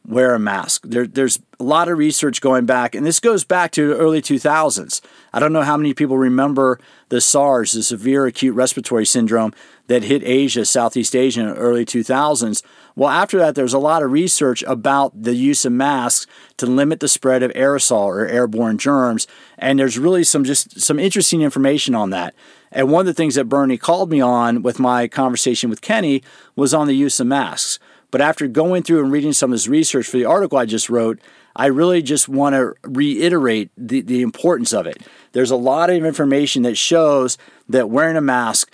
wear 0.06 0.34
a 0.34 0.40
mask. 0.40 0.84
There, 0.86 1.06
there's 1.06 1.40
a 1.60 1.64
lot 1.64 1.88
of 1.88 1.98
research 1.98 2.42
going 2.42 2.66
back, 2.66 2.96
and 2.96 3.06
this 3.06 3.20
goes 3.20 3.44
back 3.44 3.72
to 3.72 3.94
early 3.94 4.22
2000s. 4.22 5.00
I 5.32 5.40
don't 5.40 5.54
know 5.54 5.62
how 5.62 5.78
many 5.78 5.94
people 5.94 6.18
remember 6.18 6.80
the 7.10 7.22
SARS, 7.22 7.74
the 7.74 7.84
severe 7.84 8.26
acute 8.26 8.56
respiratory 8.56 9.06
syndrome 9.06 9.54
that 9.88 10.04
hit 10.04 10.24
Asia, 10.24 10.66
Southeast 10.66 11.16
Asia 11.16 11.42
in 11.42 11.48
the 11.48 11.56
early 11.56 11.86
2000s. 11.86 12.64
Well, 12.96 13.10
after 13.10 13.38
that, 13.38 13.56
there's 13.56 13.74
a 13.74 13.80
lot 13.80 14.04
of 14.04 14.12
research 14.12 14.64
about 14.64 15.22
the 15.22 15.36
use 15.36 15.66
of 15.66 15.74
masks 15.74 16.26
to 16.58 16.66
limit 16.66 17.00
the 17.00 17.08
spread 17.08 17.44
of 17.44 17.52
aerosol 17.52 18.06
or 18.06 18.26
airborne 18.26 18.78
germs, 18.78 19.28
and 19.58 19.78
there's 19.78 20.00
really 20.00 20.24
some 20.24 20.44
just 20.44 20.80
some 20.82 21.00
interesting 21.00 21.42
information 21.42 21.94
on 21.96 22.10
that. 22.10 22.34
And 22.72 22.90
one 22.90 23.02
of 23.02 23.06
the 23.06 23.14
things 23.14 23.36
that 23.36 23.50
Bernie 23.50 23.78
called 23.78 24.10
me 24.10 24.22
on 24.22 24.64
with 24.64 24.80
my 24.80 25.08
conversation 25.08 25.70
with 25.70 25.82
Kenny 25.82 26.24
was 26.56 26.74
on 26.74 26.88
the 26.88 26.96
use 26.96 27.20
of 27.20 27.28
masks. 27.28 27.78
But 28.12 28.22
after 28.22 28.48
going 28.48 28.84
through 28.84 29.02
and 29.02 29.12
reading 29.12 29.34
some 29.34 29.52
of 29.52 29.54
his 29.54 29.70
research 29.70 30.06
for 30.06 30.18
the 30.18 30.26
article 30.26 30.58
I 30.58 30.66
just 30.66 30.90
wrote, 30.90 31.20
I 31.56 31.68
really 31.68 32.02
just 32.02 32.30
want 32.30 32.54
to 32.54 32.74
reiterate 32.84 33.72
the, 33.78 34.02
the 34.02 34.22
importance 34.22 34.74
of 34.74 34.86
it. 34.86 34.98
There's 35.32 35.52
a 35.52 35.56
lot 35.56 35.90
of 35.90 36.06
information 36.06 36.64
that 36.64 36.76
shows 36.76 37.38
that 37.70 37.90
wearing 37.90 38.18
a 38.18 38.22
mask, 38.22 38.72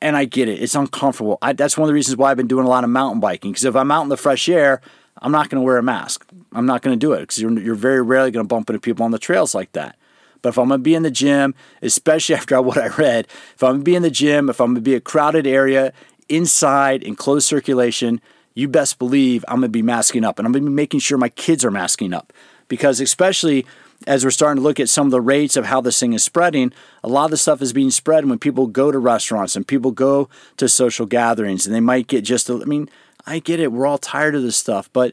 and 0.00 0.16
I 0.16 0.26
get 0.26 0.48
it, 0.48 0.62
it's 0.62 0.74
uncomfortable. 0.74 1.38
I, 1.42 1.52
that's 1.52 1.76
one 1.76 1.84
of 1.84 1.88
the 1.88 1.94
reasons 1.94 2.16
why 2.16 2.30
I've 2.30 2.36
been 2.36 2.46
doing 2.46 2.66
a 2.66 2.70
lot 2.70 2.84
of 2.84 2.90
mountain 2.90 3.20
biking. 3.20 3.52
Because 3.52 3.64
if 3.64 3.76
I'm 3.76 3.90
out 3.90 4.02
in 4.02 4.08
the 4.08 4.16
fresh 4.16 4.48
air, 4.48 4.80
I'm 5.22 5.32
not 5.32 5.48
going 5.48 5.60
to 5.60 5.64
wear 5.64 5.78
a 5.78 5.82
mask. 5.82 6.26
I'm 6.52 6.66
not 6.66 6.82
going 6.82 6.98
to 6.98 7.06
do 7.06 7.14
it 7.14 7.20
because 7.20 7.40
you're, 7.40 7.58
you're 7.58 7.74
very 7.74 8.02
rarely 8.02 8.30
going 8.30 8.44
to 8.44 8.48
bump 8.48 8.68
into 8.68 8.80
people 8.80 9.04
on 9.04 9.10
the 9.10 9.18
trails 9.18 9.54
like 9.54 9.72
that. 9.72 9.96
But 10.42 10.50
if 10.50 10.58
I'm 10.58 10.68
going 10.68 10.80
to 10.80 10.84
be 10.84 10.94
in 10.94 11.02
the 11.02 11.10
gym, 11.10 11.54
especially 11.82 12.34
after 12.36 12.60
what 12.60 12.78
I 12.78 12.88
read, 12.88 13.26
if 13.54 13.62
I'm 13.62 13.70
going 13.72 13.80
to 13.80 13.84
be 13.84 13.94
in 13.94 14.02
the 14.02 14.10
gym, 14.10 14.50
if 14.50 14.60
I'm 14.60 14.68
going 14.68 14.76
to 14.76 14.80
be 14.80 14.94
a 14.94 15.00
crowded 15.00 15.46
area, 15.46 15.92
inside 16.28 17.02
in 17.02 17.14
closed 17.14 17.46
circulation, 17.46 18.20
you 18.56 18.68
best 18.68 18.98
believe 18.98 19.44
I'm 19.46 19.56
going 19.56 19.68
to 19.68 19.68
be 19.68 19.82
masking 19.82 20.24
up 20.24 20.38
and 20.38 20.46
I'm 20.46 20.52
going 20.52 20.64
to 20.64 20.70
be 20.70 20.74
making 20.74 21.00
sure 21.00 21.18
my 21.18 21.28
kids 21.28 21.64
are 21.64 21.70
masking 21.70 22.12
up. 22.12 22.32
Because, 22.68 23.00
especially 23.00 23.64
as 24.06 24.24
we're 24.24 24.30
starting 24.30 24.60
to 24.60 24.66
look 24.66 24.80
at 24.80 24.88
some 24.88 25.06
of 25.06 25.10
the 25.10 25.20
rates 25.20 25.56
of 25.56 25.66
how 25.66 25.80
this 25.80 26.00
thing 26.00 26.14
is 26.14 26.24
spreading, 26.24 26.72
a 27.04 27.08
lot 27.08 27.26
of 27.26 27.30
the 27.30 27.36
stuff 27.36 27.62
is 27.62 27.74
being 27.74 27.90
spread 27.90 28.24
when 28.24 28.38
people 28.38 28.66
go 28.66 28.90
to 28.90 28.98
restaurants 28.98 29.54
and 29.54 29.68
people 29.68 29.92
go 29.92 30.28
to 30.56 30.68
social 30.68 31.06
gatherings 31.06 31.66
and 31.66 31.76
they 31.76 31.80
might 31.80 32.06
get 32.06 32.22
just, 32.22 32.48
a, 32.48 32.54
I 32.54 32.64
mean, 32.64 32.88
I 33.26 33.40
get 33.40 33.60
it. 33.60 33.72
We're 33.72 33.86
all 33.86 33.98
tired 33.98 34.34
of 34.34 34.42
this 34.42 34.56
stuff, 34.56 34.90
but 34.92 35.12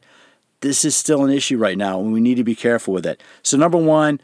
this 0.62 0.86
is 0.86 0.96
still 0.96 1.26
an 1.26 1.32
issue 1.32 1.58
right 1.58 1.78
now 1.78 2.00
and 2.00 2.14
we 2.14 2.22
need 2.22 2.36
to 2.36 2.44
be 2.46 2.56
careful 2.56 2.94
with 2.94 3.06
it. 3.06 3.22
So, 3.44 3.58
number 3.58 3.78
one, 3.78 4.22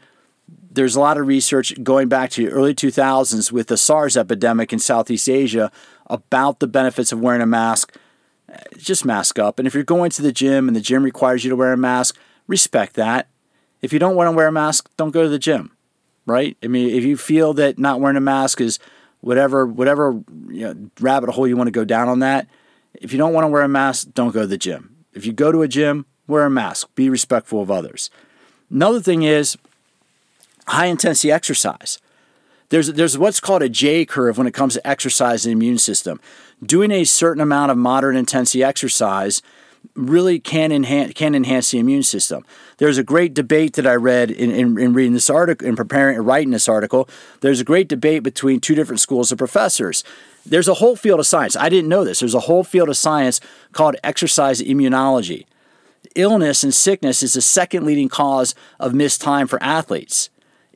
there's 0.70 0.96
a 0.96 1.00
lot 1.00 1.18
of 1.18 1.26
research 1.26 1.74
going 1.82 2.08
back 2.08 2.30
to 2.30 2.46
the 2.46 2.52
early 2.52 2.74
2000s 2.74 3.52
with 3.52 3.66
the 3.66 3.76
SARS 3.76 4.16
epidemic 4.16 4.72
in 4.72 4.78
Southeast 4.78 5.28
Asia 5.28 5.70
about 6.06 6.60
the 6.60 6.66
benefits 6.66 7.12
of 7.12 7.20
wearing 7.20 7.42
a 7.42 7.46
mask 7.46 7.96
just 8.76 9.04
mask 9.04 9.38
up. 9.38 9.58
And 9.58 9.66
if 9.66 9.74
you're 9.74 9.82
going 9.82 10.10
to 10.12 10.22
the 10.22 10.32
gym 10.32 10.68
and 10.68 10.76
the 10.76 10.80
gym 10.80 11.02
requires 11.02 11.44
you 11.44 11.50
to 11.50 11.56
wear 11.56 11.72
a 11.72 11.76
mask, 11.76 12.16
respect 12.46 12.94
that. 12.94 13.28
If 13.82 13.92
you 13.92 13.98
don't 13.98 14.16
want 14.16 14.28
to 14.28 14.32
wear 14.32 14.48
a 14.48 14.52
mask, 14.52 14.90
don't 14.96 15.10
go 15.10 15.22
to 15.22 15.28
the 15.28 15.38
gym, 15.38 15.72
right? 16.26 16.56
I 16.62 16.66
mean, 16.66 16.90
if 16.90 17.04
you 17.04 17.16
feel 17.16 17.54
that 17.54 17.78
not 17.78 18.00
wearing 18.00 18.16
a 18.16 18.20
mask 18.20 18.60
is 18.60 18.78
whatever 19.20 19.66
whatever 19.66 20.20
you 20.48 20.74
know, 20.74 20.90
rabbit 21.00 21.30
hole 21.30 21.46
you 21.46 21.56
want 21.56 21.68
to 21.68 21.72
go 21.72 21.84
down 21.84 22.08
on 22.08 22.18
that, 22.20 22.46
if 22.94 23.12
you 23.12 23.18
don't 23.18 23.32
want 23.32 23.44
to 23.44 23.48
wear 23.48 23.62
a 23.62 23.68
mask, 23.68 24.08
don't 24.14 24.32
go 24.32 24.42
to 24.42 24.46
the 24.46 24.58
gym. 24.58 24.96
If 25.14 25.24
you 25.24 25.32
go 25.32 25.50
to 25.50 25.62
a 25.62 25.68
gym, 25.68 26.06
wear 26.26 26.44
a 26.44 26.50
mask. 26.50 26.94
Be 26.94 27.08
respectful 27.08 27.62
of 27.62 27.70
others. 27.70 28.10
Another 28.70 29.00
thing 29.00 29.22
is 29.22 29.56
high 30.66 30.86
intensity 30.86 31.32
exercise. 31.32 31.98
There's, 32.70 32.92
there's 32.92 33.18
what's 33.18 33.40
called 33.40 33.62
a 33.62 33.68
J 33.68 34.04
curve 34.04 34.38
when 34.38 34.46
it 34.46 34.54
comes 34.54 34.74
to 34.74 34.86
exercise 34.86 35.44
and 35.44 35.52
immune 35.52 35.78
system. 35.78 36.20
Doing 36.64 36.90
a 36.90 37.04
certain 37.04 37.42
amount 37.42 37.70
of 37.70 37.78
moderate 37.78 38.16
intensity 38.16 38.64
exercise 38.64 39.42
really 39.94 40.38
can 40.38 40.72
enhance 40.72 41.14
can 41.14 41.34
enhance 41.34 41.70
the 41.70 41.78
immune 41.78 42.02
system. 42.02 42.44
There's 42.78 42.98
a 42.98 43.02
great 43.02 43.34
debate 43.34 43.74
that 43.74 43.86
I 43.86 43.94
read 43.94 44.30
in, 44.30 44.50
in, 44.50 44.78
in, 44.78 44.92
reading 44.92 45.14
this 45.14 45.30
article, 45.30 45.66
in 45.66 45.74
preparing 45.74 46.16
and 46.16 46.26
writing 46.26 46.50
this 46.50 46.68
article. 46.68 47.08
There's 47.40 47.60
a 47.60 47.64
great 47.64 47.88
debate 47.88 48.22
between 48.22 48.60
two 48.60 48.74
different 48.74 49.00
schools 49.00 49.32
of 49.32 49.38
professors. 49.38 50.04
There's 50.44 50.68
a 50.68 50.74
whole 50.74 50.96
field 50.96 51.20
of 51.20 51.26
science. 51.26 51.56
I 51.56 51.68
didn't 51.68 51.88
know 51.88 52.04
this. 52.04 52.20
There's 52.20 52.34
a 52.34 52.40
whole 52.40 52.62
field 52.62 52.88
of 52.88 52.96
science 52.96 53.40
called 53.72 53.96
exercise 54.04 54.60
immunology. 54.60 55.46
Illness 56.14 56.62
and 56.62 56.74
sickness 56.74 57.22
is 57.22 57.34
the 57.34 57.42
second 57.42 57.84
leading 57.84 58.08
cause 58.08 58.54
of 58.78 58.94
missed 58.94 59.20
time 59.20 59.46
for 59.46 59.62
athletes. 59.62 60.28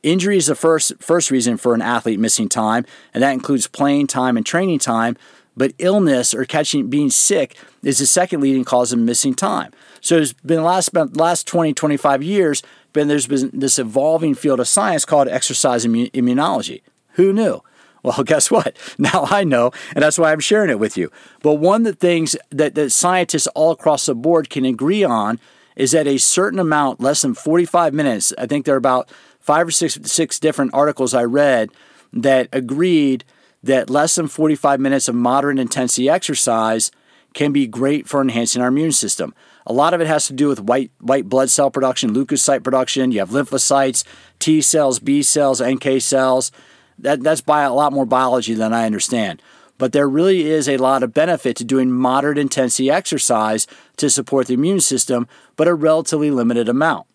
Injury 0.05 0.37
is 0.37 0.45
the 0.45 0.55
first 0.55 0.93
first 0.99 1.31
reason 1.31 1.57
for 1.57 1.73
an 1.73 1.81
athlete 1.81 2.19
missing 2.19 2.47
time, 2.47 2.85
and 3.11 3.23
that 3.23 3.31
includes 3.31 3.65
playing 3.65 4.05
time 4.05 4.37
and 4.37 4.45
training 4.45 4.77
time. 4.77 5.17
But 5.57 5.73
illness 5.79 6.33
or 6.33 6.45
catching 6.45 6.89
being 6.89 7.09
sick 7.09 7.57
is 7.81 7.97
the 7.97 8.05
second 8.05 8.41
leading 8.41 8.65
cause 8.65 8.93
of 8.93 8.99
missing 8.99 9.33
time. 9.33 9.71
So 10.01 10.17
it's 10.17 10.33
been 10.33 10.63
last 10.63 10.93
last 10.93 11.47
20, 11.47 11.73
25 11.73 12.21
years, 12.21 12.61
been 12.93 13.07
there's 13.07 13.25
been 13.25 13.49
this 13.51 13.79
evolving 13.79 14.35
field 14.35 14.59
of 14.59 14.67
science 14.67 15.05
called 15.05 15.27
exercise 15.27 15.85
immunology. 15.85 16.81
Who 17.13 17.33
knew? 17.33 17.63
Well, 18.03 18.23
guess 18.25 18.51
what? 18.51 18.77
Now 18.99 19.25
I 19.31 19.43
know, 19.43 19.71
and 19.95 20.03
that's 20.03 20.19
why 20.19 20.31
I'm 20.31 20.39
sharing 20.39 20.69
it 20.69 20.77
with 20.77 20.97
you. 20.97 21.11
But 21.41 21.55
one 21.55 21.81
of 21.81 21.93
the 21.93 21.99
things 21.99 22.35
that, 22.51 22.75
that 22.75 22.91
scientists 22.91 23.47
all 23.55 23.71
across 23.71 24.05
the 24.05 24.13
board 24.13 24.51
can 24.51 24.65
agree 24.65 25.03
on 25.03 25.39
is 25.75 25.91
that 25.91 26.07
a 26.07 26.17
certain 26.17 26.59
amount, 26.59 27.01
less 27.01 27.21
than 27.21 27.33
45 27.33 27.93
minutes, 27.93 28.33
I 28.37 28.45
think 28.45 28.65
there 28.65 28.75
are 28.75 28.77
about 28.77 29.09
five 29.39 29.67
or 29.67 29.71
six, 29.71 29.99
six 30.03 30.39
different 30.39 30.73
articles 30.73 31.13
I 31.13 31.23
read 31.23 31.69
that 32.13 32.47
agreed 32.51 33.23
that 33.63 33.89
less 33.89 34.15
than 34.15 34.27
45 34.27 34.79
minutes 34.79 35.07
of 35.07 35.15
moderate 35.15 35.59
intensity 35.59 36.09
exercise 36.09 36.91
can 37.33 37.51
be 37.51 37.67
great 37.67 38.07
for 38.07 38.21
enhancing 38.21 38.61
our 38.61 38.69
immune 38.69 38.91
system. 38.91 39.33
A 39.67 39.73
lot 39.73 39.93
of 39.93 40.01
it 40.01 40.07
has 40.07 40.27
to 40.27 40.33
do 40.33 40.47
with 40.47 40.61
white 40.61 40.91
white 40.99 41.27
blood 41.27 41.49
cell 41.49 41.69
production, 41.69 42.13
leukocyte 42.13 42.63
production. 42.63 43.11
You 43.11 43.19
have 43.19 43.31
lymphocytes, 43.31 44.03
T 44.39 44.61
cells, 44.61 44.99
B 44.99 45.21
cells, 45.21 45.61
NK 45.61 46.01
cells. 46.01 46.51
That, 46.97 47.21
that's 47.21 47.41
by 47.41 47.63
a 47.63 47.73
lot 47.73 47.91
more 47.91 48.05
biology 48.05 48.53
than 48.53 48.71
I 48.71 48.85
understand. 48.85 49.41
But 49.77 49.91
there 49.91 50.07
really 50.07 50.45
is 50.45 50.69
a 50.69 50.77
lot 50.77 51.03
of 51.03 51.13
benefit 51.13 51.55
to 51.57 51.63
doing 51.63 51.91
moderate 51.91 52.37
intensity 52.37 52.89
exercise 52.89 53.67
to 53.97 54.09
support 54.09 54.47
the 54.47 54.53
immune 54.53 54.79
system, 54.79 55.27
but 55.55 55.67
a 55.67 55.73
relatively 55.73 56.31
limited 56.31 56.69
amount. 56.69 57.07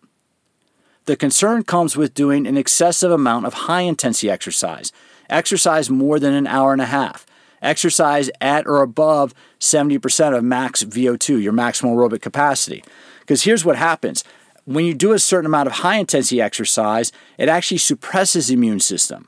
The 1.05 1.15
concern 1.15 1.63
comes 1.63 1.97
with 1.97 2.13
doing 2.13 2.45
an 2.45 2.57
excessive 2.57 3.11
amount 3.11 3.47
of 3.47 3.53
high 3.53 3.81
intensity 3.81 4.29
exercise. 4.29 4.91
Exercise 5.29 5.89
more 5.89 6.19
than 6.19 6.33
an 6.33 6.45
hour 6.45 6.73
and 6.73 6.81
a 6.81 6.85
half. 6.85 7.25
Exercise 7.61 8.29
at 8.39 8.67
or 8.67 8.81
above 8.81 9.33
70% 9.59 10.37
of 10.37 10.43
max 10.43 10.83
VO2, 10.83 11.41
your 11.41 11.53
maximal 11.53 11.95
aerobic 11.95 12.21
capacity. 12.21 12.83
Because 13.21 13.43
here's 13.43 13.65
what 13.65 13.77
happens 13.77 14.23
when 14.65 14.85
you 14.85 14.93
do 14.93 15.11
a 15.11 15.19
certain 15.19 15.47
amount 15.47 15.67
of 15.67 15.73
high 15.73 15.97
intensity 15.97 16.39
exercise, 16.39 17.11
it 17.37 17.49
actually 17.49 17.79
suppresses 17.79 18.47
the 18.47 18.53
immune 18.53 18.79
system. 18.79 19.27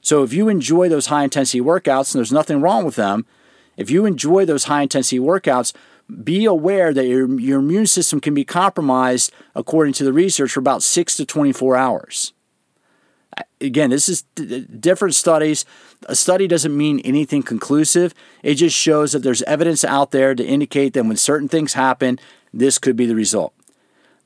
So 0.00 0.22
if 0.22 0.32
you 0.32 0.48
enjoy 0.48 0.88
those 0.88 1.06
high 1.06 1.24
intensity 1.24 1.60
workouts, 1.60 2.14
and 2.14 2.18
there's 2.18 2.32
nothing 2.32 2.60
wrong 2.60 2.84
with 2.84 2.96
them, 2.96 3.26
if 3.76 3.90
you 3.90 4.06
enjoy 4.06 4.44
those 4.44 4.64
high 4.64 4.82
intensity 4.82 5.18
workouts, 5.18 5.72
be 6.24 6.44
aware 6.44 6.92
that 6.92 7.06
your, 7.06 7.38
your 7.40 7.60
immune 7.60 7.86
system 7.86 8.20
can 8.20 8.34
be 8.34 8.44
compromised, 8.44 9.32
according 9.54 9.92
to 9.94 10.04
the 10.04 10.12
research, 10.12 10.52
for 10.52 10.60
about 10.60 10.82
6 10.82 11.16
to 11.16 11.24
24 11.24 11.76
hours. 11.76 12.32
Again, 13.60 13.90
this 13.90 14.08
is 14.08 14.22
different 14.22 15.14
studies. 15.14 15.64
A 16.06 16.16
study 16.16 16.48
doesn't 16.48 16.76
mean 16.76 17.00
anything 17.00 17.42
conclusive. 17.42 18.14
It 18.42 18.54
just 18.54 18.76
shows 18.76 19.12
that 19.12 19.20
there's 19.20 19.42
evidence 19.42 19.84
out 19.84 20.10
there 20.10 20.34
to 20.34 20.44
indicate 20.44 20.94
that 20.94 21.04
when 21.04 21.16
certain 21.16 21.48
things 21.48 21.74
happen, 21.74 22.18
this 22.52 22.78
could 22.78 22.96
be 22.96 23.06
the 23.06 23.14
result. 23.14 23.54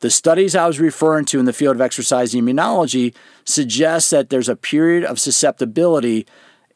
The 0.05 0.11
studies 0.11 0.55
I 0.55 0.67
was 0.67 0.79
referring 0.79 1.25
to 1.25 1.39
in 1.39 1.47
the 1.47 1.53
field 1.55 1.77
of 1.77 1.81
exercise 1.81 2.35
immunology 2.35 3.15
suggest 3.47 4.11
that 4.11 4.29
there's 4.29 4.51
a 4.51 4.55
period 4.55 5.03
of 5.03 5.19
susceptibility 5.19 6.27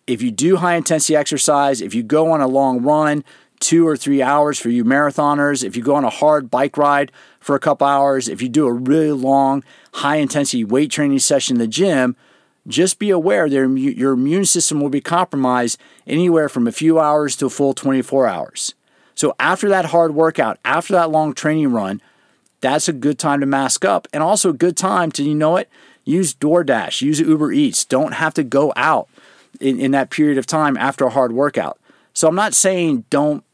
if 0.07 0.23
you 0.23 0.31
do 0.31 0.57
high 0.57 0.77
intensity 0.77 1.15
exercise, 1.15 1.83
if 1.83 1.93
you 1.93 2.03
go 2.03 2.31
on 2.31 2.41
a 2.41 2.47
long 2.47 2.81
run, 2.81 3.23
two 3.61 3.87
or 3.87 3.99
three 3.99 4.23
hours 4.23 4.59
for 4.59 4.71
you 4.71 4.83
marathoners, 4.83 5.63
if 5.63 5.77
you 5.77 5.83
go 5.83 5.95
on 5.95 6.07
a 6.07 6.09
hard 6.09 6.51
bike 6.51 6.79
ride 6.79 7.13
for 7.39 7.55
a 7.55 7.61
couple 7.61 7.87
hours, 7.87 8.31
if 8.31 8.41
you 8.41 8.49
do 8.49 8.67
a 8.67 8.73
really 8.73 9.13
long, 9.13 9.63
high 9.97 10.17
intensity 10.17 10.65
weight 10.65 10.91
training 10.91 11.19
session 11.19 11.57
in 11.57 11.61
the 11.61 11.69
gym, 11.69 12.17
just 12.67 12.99
be 12.99 13.11
aware 13.11 13.47
that 13.47 13.79
your 13.79 14.15
immune 14.15 14.47
system 14.47 14.81
will 14.81 14.89
be 14.89 15.03
compromised 15.03 15.79
anywhere 16.07 16.49
from 16.49 16.67
a 16.67 16.73
few 16.73 16.99
hours 16.99 17.37
to 17.37 17.45
a 17.45 17.51
full 17.51 17.75
24 17.75 18.27
hours. 18.27 18.75
So, 19.15 19.35
after 19.39 19.69
that 19.69 19.85
hard 19.85 20.15
workout, 20.15 20.59
after 20.65 20.95
that 20.95 21.11
long 21.11 21.35
training 21.35 21.73
run, 21.73 22.01
that's 22.61 22.89
a 22.89 22.93
good 22.93 23.19
time 23.19 23.41
to 23.41 23.47
mask 23.47 23.85
up 23.85 24.09
and 24.13 24.23
also 24.23 24.51
a 24.51 24.55
good 24.55 24.77
time 24.77 25.11
to, 25.13 25.23
you 25.23 25.35
know 25.35 25.51
what, 25.51 25.69
use 26.05 26.35
DoorDash, 26.35 27.03
use 27.03 27.21
Uber 27.21 27.53
Eats. 27.53 27.85
Don't 27.85 28.15
have 28.15 28.35
to 28.35 28.43
go 28.43 28.73
out 28.77 29.09
in, 29.61 29.79
in 29.79 29.91
that 29.93 30.11
period 30.11 30.39
of 30.39 30.47
time 30.47 30.77
after 30.77 31.07
a 31.07 31.11
hard 31.11 31.33
workout. 31.33 31.79
So, 32.15 32.27
I'm 32.27 32.35
not 32.35 32.55
saying 32.55 33.05
don't 33.11 33.45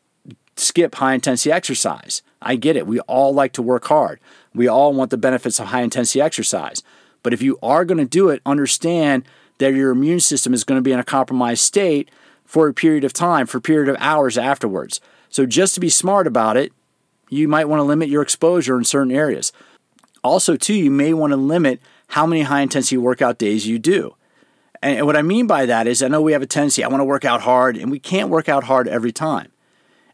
skip 0.56 0.94
high 0.94 1.14
intensity 1.14 1.52
exercise. 1.52 2.22
I 2.40 2.56
get 2.56 2.76
it. 2.76 2.86
We 2.86 3.00
all 3.00 3.32
like 3.32 3.52
to 3.54 3.62
work 3.62 3.86
hard. 3.86 4.20
We 4.54 4.68
all 4.68 4.92
want 4.92 5.10
the 5.10 5.16
benefits 5.16 5.58
of 5.58 5.66
high 5.66 5.82
intensity 5.82 6.20
exercise. 6.20 6.82
But 7.22 7.32
if 7.32 7.42
you 7.42 7.58
are 7.62 7.84
going 7.84 7.98
to 7.98 8.04
do 8.04 8.28
it, 8.28 8.42
understand 8.46 9.24
that 9.58 9.74
your 9.74 9.90
immune 9.90 10.20
system 10.20 10.54
is 10.54 10.64
going 10.64 10.78
to 10.78 10.82
be 10.82 10.92
in 10.92 10.98
a 10.98 11.04
compromised 11.04 11.62
state 11.62 12.10
for 12.44 12.68
a 12.68 12.74
period 12.74 13.04
of 13.04 13.12
time, 13.12 13.46
for 13.46 13.58
a 13.58 13.62
period 13.62 13.88
of 13.88 13.96
hours 13.98 14.36
afterwards. 14.36 15.00
So 15.30 15.46
just 15.46 15.74
to 15.74 15.80
be 15.80 15.88
smart 15.88 16.26
about 16.26 16.56
it, 16.56 16.72
you 17.28 17.48
might 17.48 17.68
want 17.68 17.80
to 17.80 17.84
limit 17.84 18.08
your 18.08 18.22
exposure 18.22 18.76
in 18.76 18.84
certain 18.84 19.12
areas. 19.12 19.52
Also, 20.22 20.56
too, 20.56 20.74
you 20.74 20.90
may 20.90 21.12
want 21.12 21.32
to 21.32 21.36
limit 21.36 21.80
how 22.08 22.26
many 22.26 22.42
high 22.42 22.60
intensity 22.60 22.96
workout 22.96 23.38
days 23.38 23.66
you 23.66 23.78
do. 23.78 24.14
And 24.82 25.06
what 25.06 25.16
I 25.16 25.22
mean 25.22 25.46
by 25.46 25.66
that 25.66 25.86
is 25.86 26.02
I 26.02 26.08
know 26.08 26.20
we 26.20 26.32
have 26.32 26.42
a 26.42 26.46
tendency, 26.46 26.84
I 26.84 26.88
want 26.88 27.00
to 27.00 27.06
work 27.06 27.24
out 27.24 27.40
hard, 27.40 27.76
and 27.76 27.90
we 27.90 27.98
can't 27.98 28.28
work 28.28 28.48
out 28.48 28.64
hard 28.64 28.86
every 28.86 29.12
time. 29.12 29.50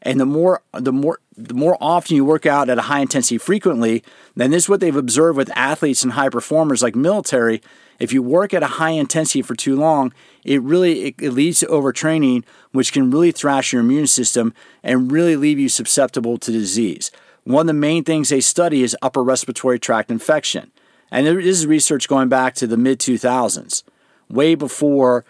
And 0.02 0.18
the 0.18 0.26
more 0.26 0.62
the 0.72 0.92
more 0.92 1.20
the 1.36 1.54
more 1.54 1.76
often 1.80 2.16
you 2.16 2.24
work 2.24 2.46
out 2.46 2.68
at 2.68 2.78
a 2.78 2.82
high 2.82 3.00
intensity 3.00 3.38
frequently, 3.38 4.02
then 4.34 4.50
this 4.50 4.64
is 4.64 4.68
what 4.68 4.80
they've 4.80 4.96
observed 4.96 5.36
with 5.36 5.50
athletes 5.56 6.02
and 6.02 6.12
high 6.12 6.28
performers 6.28 6.82
like 6.82 6.96
military. 6.96 7.60
If 7.98 8.12
you 8.12 8.22
work 8.22 8.54
at 8.54 8.62
a 8.62 8.78
high 8.78 8.90
intensity 8.90 9.42
for 9.42 9.54
too 9.54 9.76
long, 9.76 10.14
it 10.42 10.62
really 10.62 11.08
it, 11.08 11.14
it 11.20 11.30
leads 11.32 11.60
to 11.60 11.66
overtraining, 11.66 12.44
which 12.72 12.92
can 12.92 13.10
really 13.10 13.32
thrash 13.32 13.72
your 13.72 13.82
immune 13.82 14.06
system 14.06 14.54
and 14.82 15.12
really 15.12 15.36
leave 15.36 15.58
you 15.58 15.68
susceptible 15.68 16.38
to 16.38 16.50
disease. 16.50 17.10
One 17.44 17.62
of 17.62 17.66
the 17.66 17.72
main 17.74 18.04
things 18.04 18.28
they 18.28 18.40
study 18.40 18.82
is 18.82 18.96
upper 19.02 19.22
respiratory 19.22 19.78
tract 19.78 20.10
infection. 20.10 20.70
And 21.10 21.26
this 21.26 21.44
is 21.44 21.66
research 21.66 22.08
going 22.08 22.28
back 22.28 22.54
to 22.54 22.66
the 22.66 22.76
mid 22.76 23.00
2000s, 23.00 23.82
way 24.28 24.54
before 24.54 25.24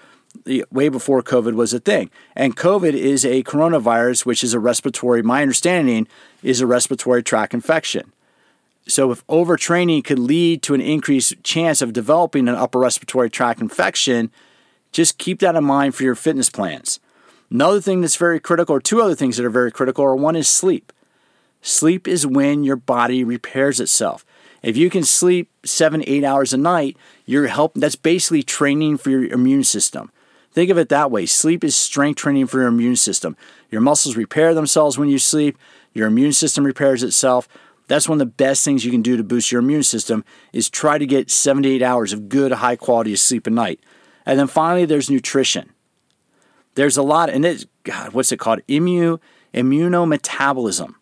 way 0.70 0.88
before 0.88 1.22
COVID 1.22 1.54
was 1.54 1.72
a 1.72 1.80
thing. 1.80 2.10
And 2.34 2.56
COVID 2.56 2.92
is 2.92 3.25
a 3.25 3.42
coronavirus, 3.42 4.26
which 4.26 4.42
is 4.42 4.54
a 4.54 4.60
respiratory, 4.60 5.22
my 5.22 5.42
understanding 5.42 6.08
is 6.42 6.60
a 6.60 6.66
respiratory 6.66 7.22
tract 7.22 7.54
infection. 7.54 8.12
So, 8.88 9.12
if 9.12 9.25
overtraining 9.26 10.04
could 10.04 10.18
lead 10.18 10.62
to 10.62 10.75
an 10.75 10.80
increased 10.80 11.44
chance 11.44 11.82
of 11.82 11.92
developing 11.92 12.49
an 12.49 12.54
upper 12.54 12.78
respiratory 12.78 13.30
tract 13.30 13.60
infection, 13.60 14.30
just 14.90 15.18
keep 15.18 15.40
that 15.40 15.54
in 15.54 15.64
mind 15.64 15.94
for 15.94 16.02
your 16.02 16.14
fitness 16.14 16.50
plans. 16.50 16.99
Another 17.50 17.80
thing 17.80 18.00
that's 18.00 18.16
very 18.16 18.40
critical, 18.40 18.75
or 18.75 18.80
two 18.80 19.02
other 19.02 19.14
things 19.14 19.37
that 19.37 19.46
are 19.46 19.50
very 19.50 19.70
critical, 19.70 20.04
are 20.04 20.16
one 20.16 20.34
is 20.34 20.49
sleep. 20.49 20.92
Sleep 21.62 22.08
is 22.08 22.26
when 22.26 22.64
your 22.64 22.76
body 22.76 23.22
repairs 23.22 23.80
itself. 23.80 24.25
If 24.62 24.76
you 24.76 24.90
can 24.90 25.04
sleep 25.04 25.50
seven, 25.64 26.02
eight 26.06 26.25
hours 26.25 26.52
a 26.52 26.56
night, 26.56 26.96
you're 27.26 27.46
help. 27.46 27.75
That's 27.75 27.96
basically 27.96 28.42
training 28.42 28.99
for 28.99 29.10
your 29.10 29.25
immune 29.25 29.64
system. 29.64 30.10
Think 30.52 30.71
of 30.71 30.78
it 30.78 30.88
that 30.88 31.11
way. 31.11 31.26
Sleep 31.26 31.62
is 31.62 31.76
strength 31.76 32.19
training 32.19 32.47
for 32.47 32.59
your 32.59 32.69
immune 32.69 32.97
system. 32.97 33.37
Your 33.71 33.80
muscles 33.80 34.16
repair 34.16 34.52
themselves 34.52 34.99
when 34.99 35.09
you 35.09 35.19
sleep, 35.19 35.57
your 35.95 36.09
immune 36.09 36.33
system 36.33 36.64
repairs 36.64 37.02
itself. 37.02 37.49
That's 37.87 38.09
one 38.09 38.16
of 38.16 38.21
the 38.21 38.26
best 38.26 38.64
things 38.64 38.85
you 38.85 38.90
can 38.90 39.02
do 39.02 39.16
to 39.16 39.25
boost 39.25 39.50
your 39.50 39.61
immune 39.61 39.83
system 39.83 40.25
is 40.52 40.71
try 40.71 40.99
to 40.99 41.07
get 41.07 41.30
7 41.30 41.62
to 41.62 41.69
8 41.69 41.83
hours 41.83 42.12
of 42.12 42.28
good 42.28 42.52
high 42.52 42.76
quality 42.76 43.14
sleep 43.16 43.47
a 43.47 43.50
night. 43.50 43.80
And 44.26 44.38
then 44.38 44.47
finally 44.47 44.85
there's 44.85 45.11
nutrition. 45.11 45.71
There's 46.75 46.97
a 46.97 47.02
lot 47.02 47.30
and 47.30 47.45
it's 47.45 47.66
god, 47.83 48.12
what's 48.12 48.33
it 48.33 48.38
called? 48.38 48.61
Immu 48.69 49.21
immunometabolism. 49.52 50.95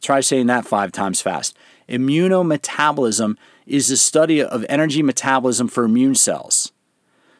Try 0.00 0.20
saying 0.20 0.46
that 0.46 0.66
5 0.66 0.92
times 0.92 1.20
fast. 1.20 1.56
Immunometabolism 1.88 3.36
is 3.66 3.88
the 3.88 3.96
study 3.96 4.42
of 4.42 4.64
energy 4.68 5.02
metabolism 5.02 5.68
for 5.68 5.84
immune 5.84 6.14
cells. 6.14 6.72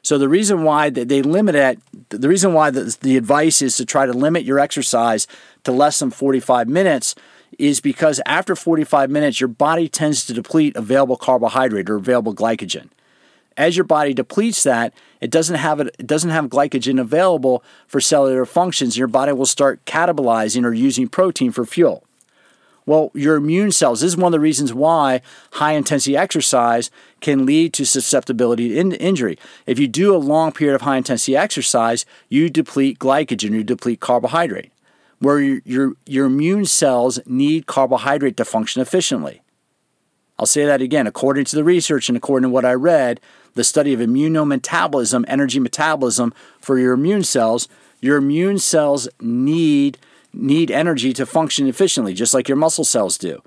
So 0.03 0.19
the 0.19 0.29
reason 0.29 0.63
why 0.63 0.91
they 0.91 1.23
limit 1.23 1.55
it, 1.55 1.81
the 2.11 2.29
reason 2.29 2.53
why 2.53 2.71
the, 2.71 2.97
the 3.01 3.17
advice 3.17 3.61
is 3.63 3.77
to 3.77 3.85
try 3.85 4.07
to 4.07 4.13
limit 4.13 4.45
your 4.45 4.59
exercise 4.59 5.27
to 5.65 5.73
less 5.73 5.99
than 5.99 6.11
45 6.11 6.69
minutes 6.69 7.15
is 7.59 7.81
because 7.81 8.21
after 8.27 8.55
45 8.55 9.11
minutes, 9.11 9.41
your 9.41 9.49
body 9.49 9.89
tends 9.89 10.25
to 10.27 10.35
deplete 10.35 10.77
available 10.77 11.17
carbohydrate 11.17 11.91
or 11.91 11.97
available 11.97 12.35
glycogen. 12.35 12.89
As 13.57 13.77
your 13.77 13.85
body 13.85 14.15
depletes 14.15 14.63
that, 14.63 14.95
it 15.21 15.31
doesn't 15.31 15.57
have 15.57 15.81
it, 15.81 15.95
it 15.99 16.07
doesn't 16.07 16.31
have 16.31 16.47
glycogen 16.47 17.01
available 17.01 17.65
for 17.89 18.01
cellular 18.01 18.45
functions. 18.45 18.97
Your 18.97 19.09
body 19.09 19.33
will 19.33 19.47
start 19.47 19.85
catabolizing 19.85 20.65
or 20.65 20.73
using 20.73 21.09
protein 21.09 21.51
for 21.51 21.65
fuel. 21.67 22.05
Well, 22.89 23.11
your 23.13 23.37
immune 23.37 23.73
cells, 23.73 24.01
this 24.01 24.13
is 24.13 24.17
one 24.17 24.29
of 24.29 24.33
the 24.33 24.41
reasons 24.41 24.73
why 24.73 25.21
high 25.53 25.73
intensity 25.73 26.17
exercise 26.17 26.91
can 27.21 27.45
lead 27.45 27.75
to 27.75 27.85
susceptibility 27.85 28.71
to 28.71 28.97
injury. 28.97 29.39
If 29.67 29.79
you 29.79 29.87
do 29.87 30.17
a 30.17 30.17
long 30.17 30.53
period 30.53 30.75
of 30.75 30.81
high 30.81 30.97
intensity 30.97 31.37
exercise, 31.37 32.07
you 32.31 32.49
deplete 32.49 32.99
glycogen, 32.99 33.51
you 33.51 33.63
deplete 33.63 34.01
carbohydrate, 34.01 34.73
where 35.19 35.39
your, 35.39 35.61
your, 35.67 35.93
your 36.07 36.25
immune 36.25 36.65
cells 36.65 37.21
need 37.27 37.67
carbohydrate 37.67 38.39
to 38.39 38.45
function 38.47 38.81
efficiently. 38.81 39.43
I'll 40.39 40.47
say 40.47 40.65
that 40.65 40.81
again. 40.81 41.07
According 41.07 41.45
to 41.45 41.57
the 41.57 41.65
research 41.65 42.09
and 42.09 42.17
according 42.17 42.49
to 42.49 42.55
what 42.55 42.65
I 42.65 42.73
read, 42.73 43.21
the 43.53 43.65
study 43.65 43.93
of 43.93 44.01
immunometabolism, 44.01 45.27
energy 45.29 45.61
metabolism 45.61 46.33
for 46.59 46.79
your 46.79 46.95
immune 46.95 47.25
cells, 47.25 47.69
your 48.01 48.17
immune 48.17 48.59
cells 48.59 49.11
need 49.21 49.99
need 50.39 50.71
energy 50.71 51.13
to 51.13 51.27
function 51.27 51.67
efficiently, 51.67 52.15
just 52.15 52.33
like 52.33 52.49
your 52.49 52.57
muscle 52.57 52.85
cells 52.85 53.19
do. 53.19 53.43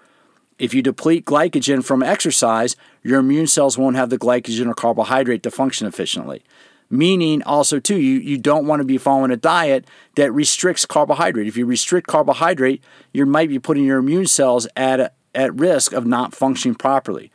If 0.60 0.74
you 0.74 0.82
deplete 0.84 1.26
glycogen 1.26 1.84
from 1.84 2.04
exercise, 2.04 2.76
your 3.02 3.20
immune 3.20 3.48
cells 3.48 3.78
won't 3.78 3.96
have 3.96 4.10
the 4.12 4.20
glycogen 4.20 4.68
or 4.68 4.76
carbohydrate 4.76 5.42
to 5.44 5.52
function 5.52 5.88
efficiently. 5.88 6.44
Meaning, 6.90 7.42
also, 7.44 7.80
too, 7.80 7.98
you, 7.98 8.20
you 8.20 8.38
don't 8.38 8.68
want 8.68 8.82
to 8.82 8.86
be 8.86 8.98
following 8.98 9.32
a 9.32 9.38
diet 9.38 9.86
that 10.18 10.32
restricts 10.34 10.86
carbohydrate. 10.86 11.48
If 11.48 11.56
you 11.56 11.66
restrict 11.66 12.08
carbohydrate, 12.08 12.84
you 13.14 13.26
might 13.26 13.48
be 13.50 13.60
putting 13.60 13.86
your 13.86 13.98
immune 13.98 14.28
cells 14.28 14.68
at, 14.76 15.16
at 15.34 15.56
risk 15.56 15.94
of 15.94 16.06
not 16.06 16.36
functioning 16.36 16.76
properly. 16.76 17.32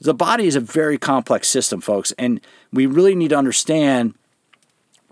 The 0.00 0.12
body 0.12 0.46
is 0.46 0.56
a 0.56 0.60
very 0.60 0.98
complex 0.98 1.48
system, 1.48 1.80
folks, 1.80 2.12
and 2.18 2.40
we 2.72 2.84
really 2.86 3.14
need 3.14 3.28
to 3.28 3.38
understand 3.38 4.14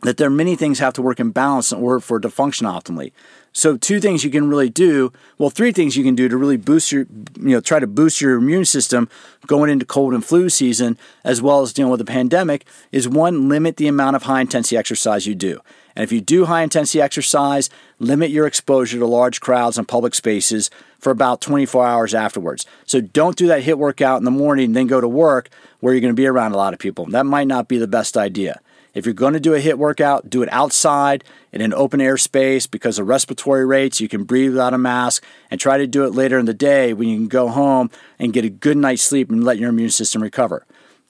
that 0.05 0.19
there 0.19 0.29
are 0.29 0.31
many 0.31 0.55
things 0.55 0.79
have 0.79 0.93
to 0.93 1.03
work 1.03 1.19
in 1.19 1.31
balance 1.31 1.73
in 1.73 1.79
order 1.79 1.99
for 1.99 2.19
it 2.19 2.21
to 2.21 2.31
function 2.31 2.67
optimally. 2.67 3.11
So 3.53 3.77
two 3.77 4.01
things 4.01 4.25
you 4.25 4.31
can 4.31 4.49
really 4.49 4.69
do, 4.69 5.13
well 5.39 5.49
three 5.49 5.73
things 5.73 5.97
you 5.97 6.05
can 6.05 6.15
do 6.15 6.29
to 6.29 6.37
really 6.37 6.57
boost 6.57 6.93
your 6.93 7.07
you 7.37 7.51
know 7.51 7.61
try 7.61 7.79
to 7.79 7.87
boost 7.87 8.21
your 8.21 8.37
immune 8.37 8.65
system 8.65 9.09
going 9.47 9.71
into 9.71 9.87
cold 9.87 10.13
and 10.13 10.25
flu 10.25 10.49
season 10.49 10.99
as 11.25 11.41
well 11.41 11.63
as 11.63 11.73
dealing 11.73 11.91
with 11.91 12.01
the 12.01 12.05
pandemic 12.05 12.67
is 12.93 13.09
one 13.09 13.49
limit 13.49 13.77
the 13.77 13.87
amount 13.87 14.17
of 14.17 14.25
high 14.25 14.41
intensity 14.41 14.77
exercise 14.77 15.27
you 15.27 15.35
do. 15.35 15.61
And 15.97 16.03
if 16.03 16.11
you 16.11 16.21
do 16.21 16.47
high 16.47 16.63
intensity 16.63 17.01
exercise, 17.01 17.71
limit 18.01 18.31
your 18.31 18.47
exposure 18.47 18.99
to 18.99 19.07
large 19.07 19.41
crowds 19.41 19.79
and 19.79 19.87
public 19.87 20.15
spaces 20.15 20.69
for 20.99 21.11
about 21.11 21.41
24 21.41 21.87
hours 21.87 22.15
afterwards. 22.15 22.67
So 22.85 23.01
don't 23.01 23.37
do 23.37 23.47
that 23.47 23.63
HIIT 23.63 23.79
workout 23.79 24.19
in 24.19 24.25
the 24.25 24.31
morning 24.33 24.73
then 24.73 24.89
go 24.89 25.01
to 25.01 25.09
work 25.09 25.49
where 25.79 25.95
you're 25.95 26.01
going 26.01 26.13
to 26.13 26.21
be 26.21 26.27
around 26.27 26.53
a 26.53 26.57
lot 26.57 26.75
of 26.75 26.81
people. 26.81 27.07
That 27.07 27.25
might 27.25 27.47
not 27.47 27.69
be 27.69 27.79
the 27.79 27.87
best 27.87 28.17
idea. 28.17 28.61
If 28.95 29.07
you're 29.07 29.13
going 29.13 29.33
to 29.33 29.41
do 29.41 29.55
a 29.55 29.61
HIIT 29.61 29.75
workout, 29.75 30.31
do 30.31 30.43
it 30.43 30.49
outside 30.53 31.25
in 31.53 31.61
an 31.61 31.75
open 31.75 32.01
air 32.01 32.17
space 32.17 32.69
because 32.69 32.99
of 32.99 33.09
respiratory 33.09 33.67
rates. 33.67 34.01
You 34.01 34.09
can 34.09 34.23
breathe 34.23 34.53
without 34.53 34.73
a 34.73 34.79
mask 34.79 35.25
and 35.51 35.61
try 35.61 35.79
to 35.79 35.87
do 35.87 36.05
it 36.05 36.15
later 36.15 36.39
in 36.39 36.47
the 36.47 36.55
day 36.55 36.95
when 36.95 37.09
you 37.09 37.17
can 37.17 37.27
go 37.27 37.49
home 37.49 37.91
and 38.21 38.33
get 38.33 38.45
a 38.45 38.49
good 38.51 38.77
night's 38.77 39.03
sleep 39.03 39.31
and 39.31 39.43
let 39.43 39.59
your 39.59 39.71
immune 39.71 39.91
system 39.91 40.23
recover. 40.23 40.65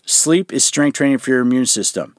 Sleep 0.07 0.51
is 0.51 0.65
strength 0.65 0.97
training 0.97 1.19
for 1.19 1.31
your 1.31 1.41
immune 1.41 1.67
system. 1.67 2.17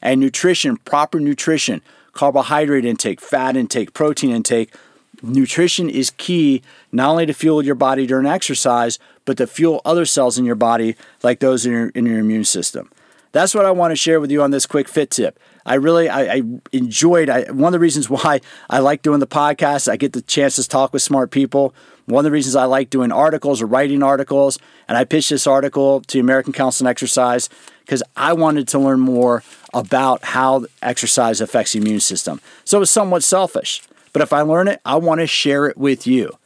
And 0.00 0.20
nutrition, 0.20 0.76
proper 0.76 1.18
nutrition, 1.18 1.82
carbohydrate 2.12 2.84
intake, 2.84 3.20
fat 3.20 3.56
intake, 3.56 3.94
protein 3.94 4.30
intake. 4.30 4.72
Nutrition 5.20 5.90
is 5.90 6.10
key 6.10 6.62
not 6.92 7.10
only 7.10 7.26
to 7.26 7.34
fuel 7.34 7.64
your 7.64 7.74
body 7.74 8.06
during 8.06 8.26
exercise, 8.26 9.00
but 9.24 9.36
to 9.36 9.46
fuel 9.48 9.80
other 9.84 10.04
cells 10.04 10.38
in 10.38 10.44
your 10.44 10.56
body 10.56 10.96
like 11.22 11.40
those 11.40 11.66
in 11.66 11.72
your, 11.72 11.88
in 11.90 12.06
your 12.06 12.18
immune 12.18 12.44
system 12.44 12.88
that's 13.32 13.54
what 13.54 13.64
I 13.64 13.70
want 13.70 13.92
to 13.92 13.96
share 13.96 14.20
with 14.20 14.30
you 14.30 14.42
on 14.42 14.50
this 14.50 14.66
quick 14.66 14.88
fit 14.88 15.10
tip. 15.10 15.38
I 15.64 15.74
really 15.74 16.08
I, 16.08 16.34
I 16.34 16.42
enjoyed 16.72 17.28
I, 17.28 17.50
one 17.50 17.68
of 17.68 17.72
the 17.72 17.78
reasons 17.78 18.08
why 18.10 18.40
I 18.70 18.78
like 18.78 19.02
doing 19.02 19.20
the 19.20 19.26
podcast. 19.26 19.90
I 19.90 19.96
get 19.96 20.12
the 20.12 20.22
chance 20.22 20.56
to 20.56 20.68
talk 20.68 20.92
with 20.92 21.02
smart 21.02 21.30
people. 21.30 21.74
One 22.06 22.24
of 22.24 22.24
the 22.24 22.32
reasons 22.32 22.56
I 22.56 22.64
like 22.64 22.90
doing 22.90 23.12
articles 23.12 23.62
or 23.62 23.66
writing 23.66 24.02
articles, 24.02 24.58
and 24.88 24.98
I 24.98 25.04
pitched 25.04 25.30
this 25.30 25.46
article 25.46 26.00
to 26.08 26.18
American 26.18 26.52
Council 26.52 26.86
on 26.86 26.90
Exercise 26.90 27.48
because 27.80 28.02
I 28.16 28.32
wanted 28.32 28.66
to 28.68 28.78
learn 28.78 28.98
more 28.98 29.44
about 29.72 30.24
how 30.24 30.66
exercise 30.82 31.40
affects 31.40 31.72
the 31.72 31.78
immune 31.78 32.00
system. 32.00 32.40
So 32.64 32.78
it 32.78 32.80
was 32.80 32.90
somewhat 32.90 33.22
selfish. 33.22 33.82
But 34.12 34.20
if 34.20 34.32
I 34.32 34.42
learn 34.42 34.68
it, 34.68 34.80
I 34.84 34.96
want 34.96 35.20
to 35.20 35.26
share 35.26 35.66
it 35.66 35.76
with 35.78 36.06
you. 36.06 36.36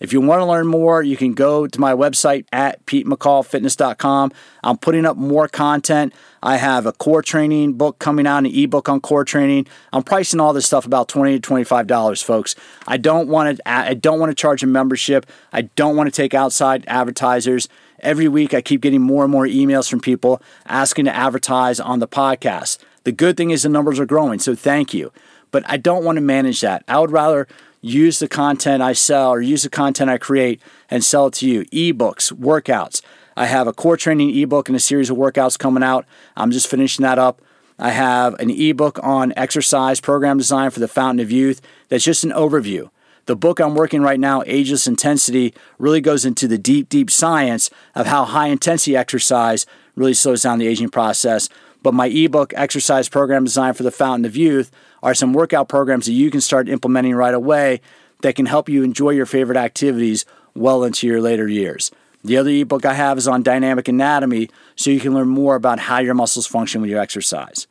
If 0.00 0.14
you 0.14 0.20
want 0.22 0.40
to 0.40 0.46
learn 0.46 0.66
more, 0.66 1.02
you 1.02 1.16
can 1.16 1.34
go 1.34 1.66
to 1.66 1.80
my 1.80 1.92
website 1.92 2.46
at 2.50 2.84
petemccallfitness.com. 2.86 4.32
I'm 4.64 4.78
putting 4.78 5.04
up 5.04 5.18
more 5.18 5.46
content. 5.46 6.14
I 6.42 6.56
have 6.56 6.86
a 6.86 6.92
core 6.92 7.20
training 7.22 7.74
book 7.74 7.98
coming 7.98 8.26
out, 8.26 8.38
an 8.38 8.46
ebook 8.46 8.88
on 8.88 9.00
core 9.00 9.24
training. 9.24 9.66
I'm 9.92 10.02
pricing 10.02 10.40
all 10.40 10.54
this 10.54 10.64
stuff 10.64 10.86
about 10.86 11.08
20 11.08 11.34
to 11.34 11.40
25 11.40 11.86
dollars, 11.86 12.22
folks. 12.22 12.56
I 12.86 12.96
don't 12.96 13.28
want 13.28 13.58
to 13.58 13.68
I 13.68 13.92
don't 13.94 14.18
want 14.18 14.30
to 14.30 14.34
charge 14.34 14.62
a 14.62 14.66
membership. 14.66 15.26
I 15.52 15.62
don't 15.62 15.96
want 15.96 16.06
to 16.06 16.16
take 16.16 16.32
outside 16.32 16.84
advertisers. 16.86 17.68
Every 18.00 18.28
week 18.28 18.54
I 18.54 18.62
keep 18.62 18.80
getting 18.80 19.02
more 19.02 19.24
and 19.24 19.32
more 19.32 19.44
emails 19.44 19.90
from 19.90 20.00
people 20.00 20.40
asking 20.64 21.04
to 21.04 21.14
advertise 21.14 21.78
on 21.78 21.98
the 21.98 22.08
podcast. 22.08 22.78
The 23.04 23.12
good 23.12 23.36
thing 23.36 23.50
is 23.50 23.62
the 23.62 23.68
numbers 23.68 24.00
are 24.00 24.06
growing, 24.06 24.38
so 24.38 24.54
thank 24.54 24.94
you. 24.94 25.12
But 25.50 25.64
I 25.66 25.76
don't 25.76 26.04
want 26.04 26.16
to 26.16 26.22
manage 26.22 26.60
that. 26.62 26.84
I 26.88 27.00
would 27.00 27.10
rather 27.10 27.46
use 27.80 28.18
the 28.18 28.28
content 28.28 28.82
I 28.82 28.92
sell 28.92 29.30
or 29.30 29.40
use 29.40 29.62
the 29.62 29.70
content 29.70 30.10
I 30.10 30.18
create 30.18 30.60
and 30.88 31.04
sell 31.04 31.26
it 31.26 31.34
to 31.34 31.48
you. 31.48 31.64
Ebooks, 31.66 32.32
workouts. 32.32 33.02
I 33.36 33.46
have 33.46 33.66
a 33.66 33.72
core 33.72 33.96
training 33.96 34.36
ebook 34.36 34.68
and 34.68 34.76
a 34.76 34.80
series 34.80 35.10
of 35.10 35.16
workouts 35.16 35.58
coming 35.58 35.82
out. 35.82 36.04
I'm 36.36 36.50
just 36.50 36.68
finishing 36.68 37.02
that 37.04 37.18
up. 37.18 37.40
I 37.78 37.90
have 37.90 38.34
an 38.34 38.50
ebook 38.50 38.98
on 39.02 39.32
exercise 39.36 40.00
program 40.00 40.36
design 40.36 40.70
for 40.70 40.80
the 40.80 40.88
Fountain 40.88 41.20
of 41.20 41.30
Youth 41.30 41.62
that's 41.88 42.04
just 42.04 42.24
an 42.24 42.30
overview. 42.30 42.90
The 43.26 43.36
book 43.36 43.60
I'm 43.60 43.74
working 43.74 44.02
right 44.02 44.20
now, 44.20 44.42
Ageless 44.44 44.86
Intensity, 44.86 45.54
really 45.78 46.00
goes 46.00 46.24
into 46.24 46.48
the 46.48 46.58
deep, 46.58 46.88
deep 46.88 47.10
science 47.10 47.70
of 47.94 48.06
how 48.06 48.24
high 48.24 48.48
intensity 48.48 48.96
exercise 48.96 49.66
really 49.94 50.14
slows 50.14 50.42
down 50.42 50.58
the 50.58 50.66
aging 50.66 50.90
process. 50.90 51.48
But 51.82 51.94
my 51.94 52.06
ebook, 52.06 52.52
Exercise 52.56 53.08
Program 53.08 53.44
Design 53.44 53.74
for 53.74 53.82
the 53.82 53.90
Fountain 53.90 54.24
of 54.24 54.36
Youth, 54.36 54.70
are 55.02 55.14
some 55.14 55.32
workout 55.32 55.68
programs 55.68 56.06
that 56.06 56.12
you 56.12 56.30
can 56.30 56.40
start 56.40 56.68
implementing 56.68 57.14
right 57.14 57.34
away 57.34 57.80
that 58.22 58.34
can 58.34 58.46
help 58.46 58.68
you 58.68 58.82
enjoy 58.82 59.10
your 59.10 59.26
favorite 59.26 59.56
activities 59.56 60.26
well 60.54 60.84
into 60.84 61.06
your 61.06 61.20
later 61.20 61.48
years. 61.48 61.90
The 62.22 62.36
other 62.36 62.50
ebook 62.50 62.84
I 62.84 62.94
have 62.94 63.16
is 63.16 63.26
on 63.26 63.42
dynamic 63.42 63.88
anatomy, 63.88 64.50
so 64.76 64.90
you 64.90 65.00
can 65.00 65.14
learn 65.14 65.28
more 65.28 65.54
about 65.54 65.78
how 65.78 66.00
your 66.00 66.14
muscles 66.14 66.46
function 66.46 66.82
when 66.82 66.90
you 66.90 66.98
exercise. 66.98 67.66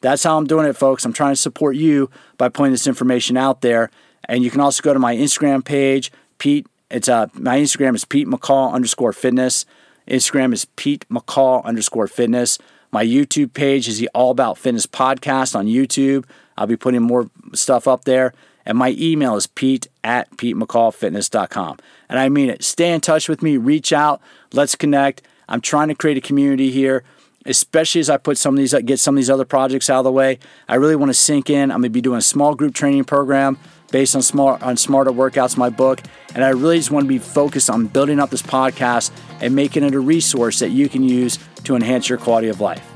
That's 0.00 0.22
how 0.22 0.38
I'm 0.38 0.46
doing 0.46 0.66
it, 0.66 0.76
folks. 0.76 1.04
I'm 1.04 1.12
trying 1.12 1.32
to 1.32 1.40
support 1.40 1.76
you 1.76 2.08
by 2.38 2.48
putting 2.48 2.72
this 2.72 2.86
information 2.86 3.36
out 3.36 3.60
there. 3.60 3.90
And 4.24 4.42
you 4.42 4.50
can 4.50 4.60
also 4.60 4.82
go 4.82 4.94
to 4.94 4.98
my 4.98 5.14
Instagram 5.14 5.64
page, 5.64 6.10
Pete. 6.38 6.66
It's 6.90 7.08
uh, 7.08 7.26
my 7.34 7.58
Instagram 7.58 7.94
is 7.94 8.04
Pete 8.04 8.26
McCall 8.26 8.72
underscore 8.72 9.12
fitness. 9.12 9.66
Instagram 10.08 10.52
is 10.52 10.64
Pete 10.76 11.06
McCall 11.10 11.62
underscore 11.64 12.08
fitness. 12.08 12.58
My 12.92 13.04
YouTube 13.04 13.54
page 13.54 13.86
is 13.88 13.98
the 13.98 14.10
All 14.14 14.30
About 14.30 14.58
Fitness 14.58 14.86
podcast 14.86 15.54
on 15.54 15.66
YouTube. 15.66 16.24
I'll 16.56 16.66
be 16.66 16.76
putting 16.76 17.02
more 17.02 17.30
stuff 17.54 17.86
up 17.86 18.04
there. 18.04 18.34
And 18.66 18.76
my 18.76 18.94
email 18.98 19.36
is 19.36 19.46
pete 19.46 19.86
at 20.04 20.30
petemccallfitness.com. 20.36 21.78
And 22.08 22.18
I 22.18 22.28
mean 22.28 22.50
it. 22.50 22.62
Stay 22.62 22.92
in 22.92 23.00
touch 23.00 23.28
with 23.28 23.42
me, 23.42 23.56
reach 23.56 23.92
out, 23.92 24.20
let's 24.52 24.74
connect. 24.74 25.22
I'm 25.48 25.60
trying 25.60 25.88
to 25.88 25.94
create 25.94 26.16
a 26.16 26.20
community 26.20 26.70
here, 26.70 27.02
especially 27.46 28.00
as 28.00 28.10
I 28.10 28.16
put 28.16 28.38
some 28.38 28.54
of 28.54 28.58
these, 28.58 28.74
get 28.84 29.00
some 29.00 29.14
of 29.14 29.16
these 29.16 29.30
other 29.30 29.44
projects 29.44 29.88
out 29.88 29.98
of 29.98 30.04
the 30.04 30.12
way. 30.12 30.38
I 30.68 30.74
really 30.76 30.96
want 30.96 31.10
to 31.10 31.14
sink 31.14 31.48
in. 31.48 31.70
I'm 31.70 31.80
going 31.80 31.84
to 31.84 31.90
be 31.90 32.00
doing 32.00 32.18
a 32.18 32.22
small 32.22 32.54
group 32.54 32.74
training 32.74 33.04
program 33.04 33.58
based 33.90 34.14
on 34.14 34.22
smart 34.22 34.62
on 34.62 34.76
smarter 34.76 35.10
workouts, 35.10 35.56
my 35.56 35.70
book. 35.70 36.00
And 36.34 36.44
I 36.44 36.50
really 36.50 36.78
just 36.78 36.90
want 36.90 37.04
to 37.04 37.08
be 37.08 37.18
focused 37.18 37.70
on 37.70 37.86
building 37.86 38.20
up 38.20 38.30
this 38.30 38.42
podcast 38.42 39.10
and 39.40 39.54
making 39.54 39.82
it 39.84 39.94
a 39.94 40.00
resource 40.00 40.60
that 40.60 40.70
you 40.70 40.88
can 40.88 41.02
use 41.02 41.38
to 41.64 41.74
enhance 41.74 42.08
your 42.08 42.18
quality 42.18 42.48
of 42.48 42.60
life. 42.60 42.89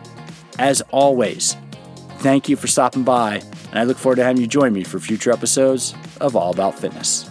As 0.59 0.83
always, 0.93 1.57
thank 2.19 2.49
you 2.49 2.57
for 2.57 2.69
stopping 2.69 3.03
by, 3.03 3.43
and 3.71 3.79
I 3.79 3.85
look 3.85 3.99
forward 3.99 4.17
to 4.17 4.25
having 4.25 4.40
you 4.40 4.47
join 4.47 4.73
me 4.73 4.85
for 4.85 5.01
future 5.01 5.33
episodes 5.33 5.95
of 6.21 6.37
All 6.37 6.53
About 6.53 6.79
Fitness. 6.79 7.29